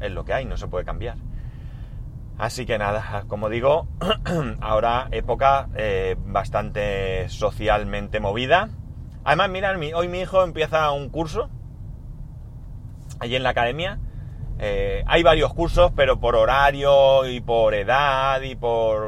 es 0.00 0.10
lo 0.10 0.24
que 0.24 0.32
hay, 0.32 0.46
no 0.46 0.56
se 0.56 0.68
puede 0.68 0.84
cambiar. 0.84 1.18
Así 2.38 2.66
que 2.66 2.78
nada, 2.78 3.24
como 3.28 3.48
digo, 3.48 3.86
ahora 4.60 5.08
época 5.12 5.68
eh, 5.76 6.16
bastante 6.18 7.28
socialmente 7.28 8.18
movida 8.18 8.70
Además, 9.24 9.48
mirad, 9.48 9.76
hoy 9.94 10.08
mi 10.08 10.20
hijo 10.20 10.44
empieza 10.44 10.90
un 10.92 11.08
curso 11.08 11.48
allí 13.20 13.36
en 13.36 13.42
la 13.42 13.50
academia. 13.50 13.98
Eh, 14.58 15.02
hay 15.06 15.22
varios 15.22 15.54
cursos, 15.54 15.92
pero 15.96 16.20
por 16.20 16.36
horario 16.36 17.26
y 17.26 17.40
por 17.40 17.72
edad 17.72 18.42
y 18.42 18.54
por 18.54 19.02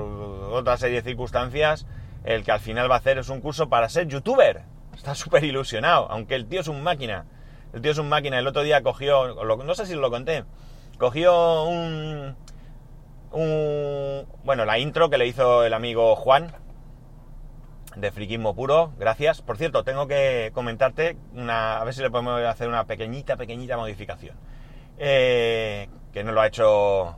otra 0.52 0.78
serie 0.78 1.02
de 1.02 1.08
circunstancias, 1.08 1.86
el 2.24 2.44
que 2.44 2.52
al 2.52 2.60
final 2.60 2.90
va 2.90 2.94
a 2.94 2.98
hacer 2.98 3.18
es 3.18 3.28
un 3.28 3.42
curso 3.42 3.68
para 3.68 3.90
ser 3.90 4.08
youtuber. 4.08 4.62
Está 4.94 5.14
súper 5.14 5.44
ilusionado, 5.44 6.10
aunque 6.10 6.34
el 6.34 6.46
tío 6.46 6.60
es 6.60 6.68
un 6.68 6.82
máquina. 6.82 7.26
El 7.74 7.82
tío 7.82 7.92
es 7.92 7.98
un 7.98 8.08
máquina. 8.08 8.38
El 8.38 8.46
otro 8.46 8.62
día 8.62 8.82
cogió, 8.82 9.44
no 9.44 9.74
sé 9.74 9.84
si 9.84 9.94
lo 9.94 10.10
conté, 10.10 10.44
cogió 10.98 11.64
un, 11.64 12.36
un... 13.36 14.26
Bueno, 14.44 14.64
la 14.64 14.78
intro 14.78 15.10
que 15.10 15.18
le 15.18 15.26
hizo 15.26 15.64
el 15.64 15.74
amigo 15.74 16.16
Juan, 16.16 16.52
de 17.96 18.10
friquismo 18.10 18.54
puro, 18.54 18.92
gracias. 18.98 19.42
Por 19.42 19.56
cierto, 19.56 19.84
tengo 19.84 20.06
que 20.06 20.50
comentarte 20.54 21.16
una, 21.34 21.78
a 21.78 21.84
ver 21.84 21.94
si 21.94 22.02
le 22.02 22.10
podemos 22.10 22.42
hacer 22.42 22.68
una 22.68 22.84
pequeñita, 22.84 23.36
pequeñita 23.36 23.76
modificación. 23.76 24.36
Eh, 24.98 25.88
que 26.12 26.24
no 26.24 26.32
lo 26.32 26.40
ha 26.40 26.46
hecho, 26.46 27.16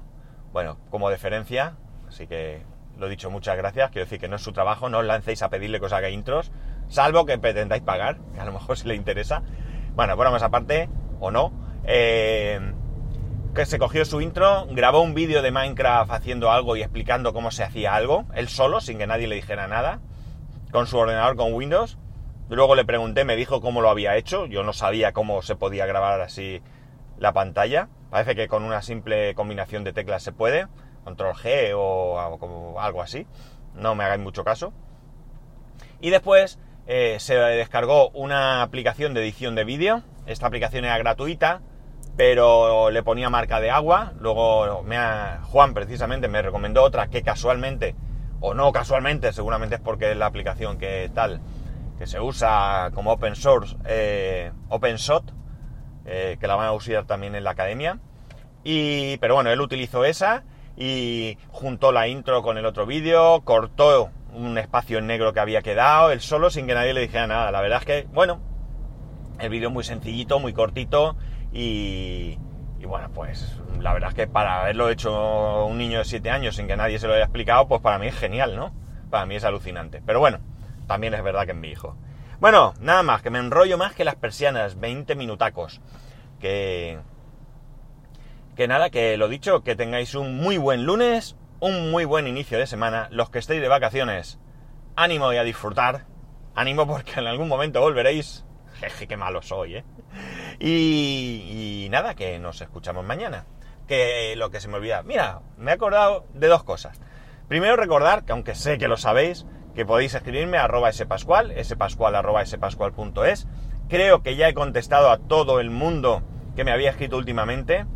bueno, 0.52 0.78
como 0.90 1.10
deferencia, 1.10 1.76
así 2.08 2.26
que 2.26 2.62
lo 2.96 3.06
he 3.06 3.10
dicho, 3.10 3.30
muchas 3.30 3.56
gracias. 3.56 3.90
Quiero 3.90 4.06
decir 4.06 4.20
que 4.20 4.28
no 4.28 4.36
es 4.36 4.42
su 4.42 4.52
trabajo, 4.52 4.88
no 4.88 4.98
os 4.98 5.04
lancéis 5.04 5.42
a 5.42 5.48
pedirle 5.48 5.78
que 5.80 5.86
os 5.86 5.92
haga 5.92 6.10
intros, 6.10 6.50
salvo 6.88 7.26
que 7.26 7.38
pretendáis 7.38 7.82
pagar, 7.82 8.18
que 8.34 8.40
a 8.40 8.44
lo 8.44 8.52
mejor 8.52 8.76
si 8.76 8.88
le 8.88 8.94
interesa. 8.94 9.42
Bueno, 9.94 10.16
más 10.16 10.42
aparte, 10.42 10.88
o 11.20 11.30
no. 11.30 11.52
Eh, 11.84 12.60
que 13.54 13.66
se 13.66 13.78
cogió 13.78 14.04
su 14.04 14.20
intro, 14.20 14.66
grabó 14.70 15.00
un 15.00 15.14
vídeo 15.14 15.42
de 15.42 15.50
Minecraft 15.50 16.12
haciendo 16.12 16.50
algo 16.50 16.76
y 16.76 16.82
explicando 16.82 17.32
cómo 17.32 17.50
se 17.50 17.64
hacía 17.64 17.94
algo, 17.94 18.24
él 18.34 18.48
solo, 18.48 18.80
sin 18.80 18.98
que 18.98 19.06
nadie 19.06 19.26
le 19.26 19.36
dijera 19.36 19.66
nada 19.66 20.00
con 20.70 20.86
su 20.86 20.98
ordenador 20.98 21.36
con 21.36 21.54
Windows. 21.54 21.98
Luego 22.48 22.74
le 22.74 22.84
pregunté, 22.84 23.24
me 23.24 23.36
dijo 23.36 23.60
cómo 23.60 23.80
lo 23.80 23.90
había 23.90 24.16
hecho. 24.16 24.46
Yo 24.46 24.62
no 24.62 24.72
sabía 24.72 25.12
cómo 25.12 25.42
se 25.42 25.56
podía 25.56 25.86
grabar 25.86 26.20
así 26.20 26.62
la 27.18 27.32
pantalla. 27.32 27.88
Parece 28.10 28.34
que 28.34 28.48
con 28.48 28.64
una 28.64 28.82
simple 28.82 29.34
combinación 29.34 29.84
de 29.84 29.92
teclas 29.92 30.22
se 30.22 30.32
puede. 30.32 30.66
Control 31.04 31.34
G 31.34 31.72
o, 31.74 32.78
algo 32.78 33.02
así. 33.02 33.26
No 33.74 33.94
me 33.94 34.04
hagáis 34.04 34.20
mucho 34.20 34.44
caso. 34.44 34.72
Y 36.00 36.10
después 36.10 36.58
eh, 36.86 37.16
se 37.20 37.34
descargó 37.34 38.10
una 38.10 38.62
aplicación 38.62 39.14
de 39.14 39.20
edición 39.20 39.54
de 39.54 39.64
vídeo. 39.64 40.02
Esta 40.26 40.46
aplicación 40.46 40.84
era 40.84 40.98
gratuita, 40.98 41.60
pero 42.18 42.90
le 42.90 43.04
ponía 43.04 43.30
marca 43.30 43.60
de 43.60 43.70
agua. 43.70 44.12
Luego 44.18 44.84
Juan 45.44 45.72
precisamente 45.72 46.26
me 46.26 46.42
recomendó 46.42 46.82
otra 46.82 47.06
que 47.06 47.22
casualmente 47.22 47.94
o 48.40 48.54
no 48.54 48.72
casualmente, 48.72 49.32
seguramente 49.32 49.76
es 49.76 49.80
porque 49.80 50.10
es 50.10 50.16
la 50.16 50.26
aplicación 50.26 50.78
que 50.78 51.08
tal, 51.14 51.40
que 51.96 52.08
se 52.08 52.20
usa 52.20 52.90
como 52.92 53.12
open 53.12 53.36
source, 53.36 53.76
eh, 53.84 54.50
OpenShot, 54.68 55.32
eh, 56.06 56.36
que 56.40 56.48
la 56.48 56.56
van 56.56 56.66
a 56.66 56.72
usar 56.72 57.06
también 57.06 57.36
en 57.36 57.44
la 57.44 57.50
academia. 57.50 58.00
Y, 58.64 59.16
pero 59.18 59.36
bueno, 59.36 59.50
él 59.50 59.60
utilizó 59.60 60.04
esa 60.04 60.42
y 60.76 61.38
juntó 61.50 61.92
la 61.92 62.08
intro 62.08 62.42
con 62.42 62.58
el 62.58 62.66
otro 62.66 62.84
vídeo, 62.84 63.42
cortó 63.44 64.10
un 64.34 64.58
espacio 64.58 64.98
en 64.98 65.06
negro 65.06 65.32
que 65.32 65.38
había 65.38 65.62
quedado, 65.62 66.10
él 66.10 66.20
solo, 66.20 66.50
sin 66.50 66.66
que 66.66 66.74
nadie 66.74 66.94
le 66.94 67.02
dijera 67.02 67.28
nada. 67.28 67.52
La 67.52 67.60
verdad 67.60 67.78
es 67.78 67.86
que, 67.86 68.08
bueno, 68.12 68.40
el 69.38 69.50
vídeo 69.50 69.70
muy 69.70 69.84
sencillito, 69.84 70.40
muy 70.40 70.52
cortito 70.52 71.16
y, 71.52 72.38
y 72.78 72.84
bueno, 72.84 73.10
pues 73.12 73.60
la 73.80 73.92
verdad 73.92 74.10
es 74.10 74.14
que 74.14 74.26
para 74.26 74.62
haberlo 74.62 74.88
hecho 74.90 75.66
un 75.66 75.78
niño 75.78 75.98
de 75.98 76.04
7 76.04 76.30
años 76.30 76.56
sin 76.56 76.66
que 76.66 76.76
nadie 76.76 76.98
se 76.98 77.06
lo 77.06 77.14
haya 77.14 77.24
explicado, 77.24 77.68
pues 77.68 77.80
para 77.80 77.98
mí 77.98 78.06
es 78.06 78.14
genial, 78.18 78.56
¿no? 78.56 78.72
Para 79.10 79.26
mí 79.26 79.36
es 79.36 79.44
alucinante. 79.44 80.02
Pero 80.04 80.20
bueno, 80.20 80.40
también 80.86 81.14
es 81.14 81.22
verdad 81.22 81.44
que 81.44 81.52
es 81.52 81.56
mi 81.58 81.68
hijo. 81.68 81.96
Bueno, 82.40 82.74
nada 82.80 83.02
más, 83.02 83.22
que 83.22 83.30
me 83.30 83.38
enrollo 83.38 83.78
más 83.78 83.94
que 83.94 84.04
las 84.04 84.16
persianas, 84.16 84.78
20 84.78 85.14
minutacos. 85.16 85.80
Que... 86.40 86.98
Que 88.54 88.66
nada, 88.66 88.90
que 88.90 89.16
lo 89.16 89.28
dicho, 89.28 89.62
que 89.62 89.76
tengáis 89.76 90.16
un 90.16 90.36
muy 90.36 90.56
buen 90.56 90.84
lunes, 90.84 91.36
un 91.60 91.90
muy 91.92 92.04
buen 92.04 92.26
inicio 92.26 92.58
de 92.58 92.66
semana. 92.66 93.08
Los 93.10 93.30
que 93.30 93.38
estéis 93.38 93.60
de 93.60 93.68
vacaciones, 93.68 94.38
ánimo 94.96 95.32
y 95.32 95.36
a 95.36 95.44
disfrutar. 95.44 96.06
Ánimo 96.54 96.86
porque 96.86 97.20
en 97.20 97.26
algún 97.26 97.48
momento 97.48 97.80
volveréis. 97.80 98.44
Jeje, 98.80 99.06
qué 99.06 99.16
malo 99.16 99.42
soy, 99.42 99.76
¿eh? 99.76 99.84
Y, 100.60 101.88
nada, 101.90 102.14
que 102.14 102.38
nos 102.38 102.60
escuchamos 102.60 103.04
mañana. 103.04 103.46
Que 103.86 104.34
lo 104.36 104.50
que 104.50 104.60
se 104.60 104.68
me 104.68 104.76
olvida. 104.76 105.02
Mira, 105.02 105.40
me 105.56 105.70
he 105.70 105.74
acordado 105.74 106.26
de 106.34 106.46
dos 106.48 106.62
cosas. 106.62 107.00
Primero 107.48 107.76
recordar, 107.76 108.24
que 108.24 108.32
aunque 108.32 108.54
sé 108.54 108.78
que 108.78 108.88
lo 108.88 108.96
sabéis, 108.96 109.46
que 109.74 109.86
podéis 109.86 110.14
escribirme 110.14 110.58
a 110.58 110.64
arroba 110.64 110.92
spascual, 110.92 111.54
spascual. 111.64 112.14
Creo 113.88 114.22
que 114.22 114.36
ya 114.36 114.48
he 114.48 114.54
contestado 114.54 115.10
a 115.10 115.18
todo 115.18 115.60
el 115.60 115.70
mundo 115.70 116.22
que 116.54 116.64
me 116.64 116.72
había 116.72 116.90
escrito 116.90 117.16
últimamente. 117.16 117.86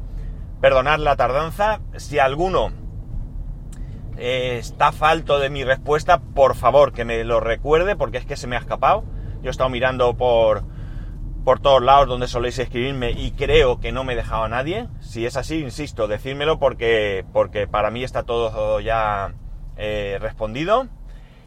Perdonad 0.61 0.99
la 0.99 1.17
tardanza. 1.17 1.81
Si 1.97 2.19
alguno 2.19 2.73
eh, 4.17 4.57
está 4.59 4.93
falto 4.93 5.39
de 5.39 5.51
mi 5.51 5.65
respuesta, 5.65 6.21
por 6.21 6.55
favor 6.55 6.93
que 6.93 7.05
me 7.05 7.23
lo 7.25 7.41
recuerde 7.41 7.97
porque 7.97 8.19
es 8.19 8.25
que 8.25 8.37
se 8.37 8.47
me 8.47 8.57
ha 8.57 8.61
escapado. 8.61 9.05
Yo 9.43 9.49
he 9.49 9.51
estado 9.51 9.69
mirando 9.69 10.17
por, 10.17 10.65
por 11.45 11.61
todos 11.61 11.83
lados 11.83 12.09
donde 12.09 12.29
soléis 12.29 12.59
escribirme 12.59 13.11
y 13.11 13.33
creo 13.33 13.81
que 13.81 13.93
no 13.93 14.05
me 14.05 14.13
he 14.13 14.17
dejado 14.17 14.45
a 14.45 14.49
nadie. 14.49 14.89
Si 15.01 15.27
es 15.27 15.37
así, 15.37 15.59
insisto, 15.59 16.07
decírmelo 16.07 16.59
porque, 16.59 17.25
porque 17.33 17.67
para 17.67 17.91
mí 17.91 18.05
está 18.05 18.23
todo 18.23 18.81
ya 18.81 19.35
eh, 19.77 20.19
respondido. 20.21 20.87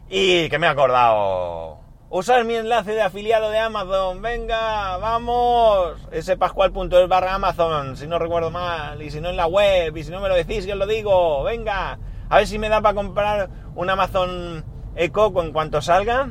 Y 0.09 0.49
que 0.49 0.59
me 0.59 0.67
he 0.67 0.69
acordado. 0.69 1.79
Usar 2.09 2.45
mi 2.45 2.55
enlace 2.55 2.91
de 2.91 3.01
afiliado 3.01 3.49
de 3.49 3.59
Amazon. 3.59 4.21
Venga, 4.21 4.97
vamos. 4.97 5.97
Ese 6.11 6.37
pascual.es 6.37 7.07
barra 7.07 7.33
Amazon, 7.35 7.97
si 7.97 8.07
no 8.07 8.19
recuerdo 8.19 8.51
mal. 8.51 9.01
Y 9.01 9.09
si 9.09 9.19
no 9.21 9.29
en 9.29 9.37
la 9.37 9.47
web. 9.47 9.95
Y 9.97 10.03
si 10.03 10.11
no 10.11 10.19
me 10.19 10.29
lo 10.29 10.35
decís, 10.35 10.65
yo 10.65 10.73
os 10.73 10.79
lo 10.79 10.85
digo. 10.87 11.43
Venga. 11.43 11.97
A 12.29 12.37
ver 12.37 12.47
si 12.47 12.59
me 12.59 12.69
da 12.69 12.81
para 12.81 12.95
comprar 12.95 13.49
un 13.75 13.89
Amazon 13.89 14.63
Echo 14.95 15.33
en 15.41 15.51
cuanto 15.51 15.81
salga. 15.81 16.29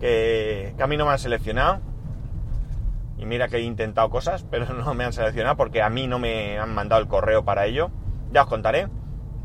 Que, 0.00 0.74
que 0.76 0.82
a 0.82 0.86
me 0.86 0.96
han 0.96 1.18
seleccionado. 1.18 1.91
Y 3.22 3.24
mira 3.24 3.46
que 3.46 3.58
he 3.58 3.60
intentado 3.60 4.10
cosas, 4.10 4.44
pero 4.50 4.66
no 4.74 4.94
me 4.94 5.04
han 5.04 5.12
seleccionado 5.12 5.56
porque 5.56 5.80
a 5.80 5.88
mí 5.88 6.08
no 6.08 6.18
me 6.18 6.58
han 6.58 6.74
mandado 6.74 7.00
el 7.00 7.06
correo 7.06 7.44
para 7.44 7.66
ello. 7.66 7.90
Ya 8.32 8.42
os 8.42 8.48
contaré 8.48 8.88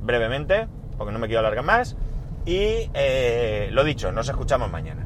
brevemente, 0.02 0.68
porque 0.98 1.14
no 1.14 1.20
me 1.20 1.28
quiero 1.28 1.42
alargar 1.42 1.64
más. 1.64 1.96
Y 2.44 2.90
eh, 2.96 3.70
lo 3.72 3.84
dicho, 3.84 4.12
nos 4.12 4.30
escuchamos 4.30 4.72
mañana. 4.72 5.06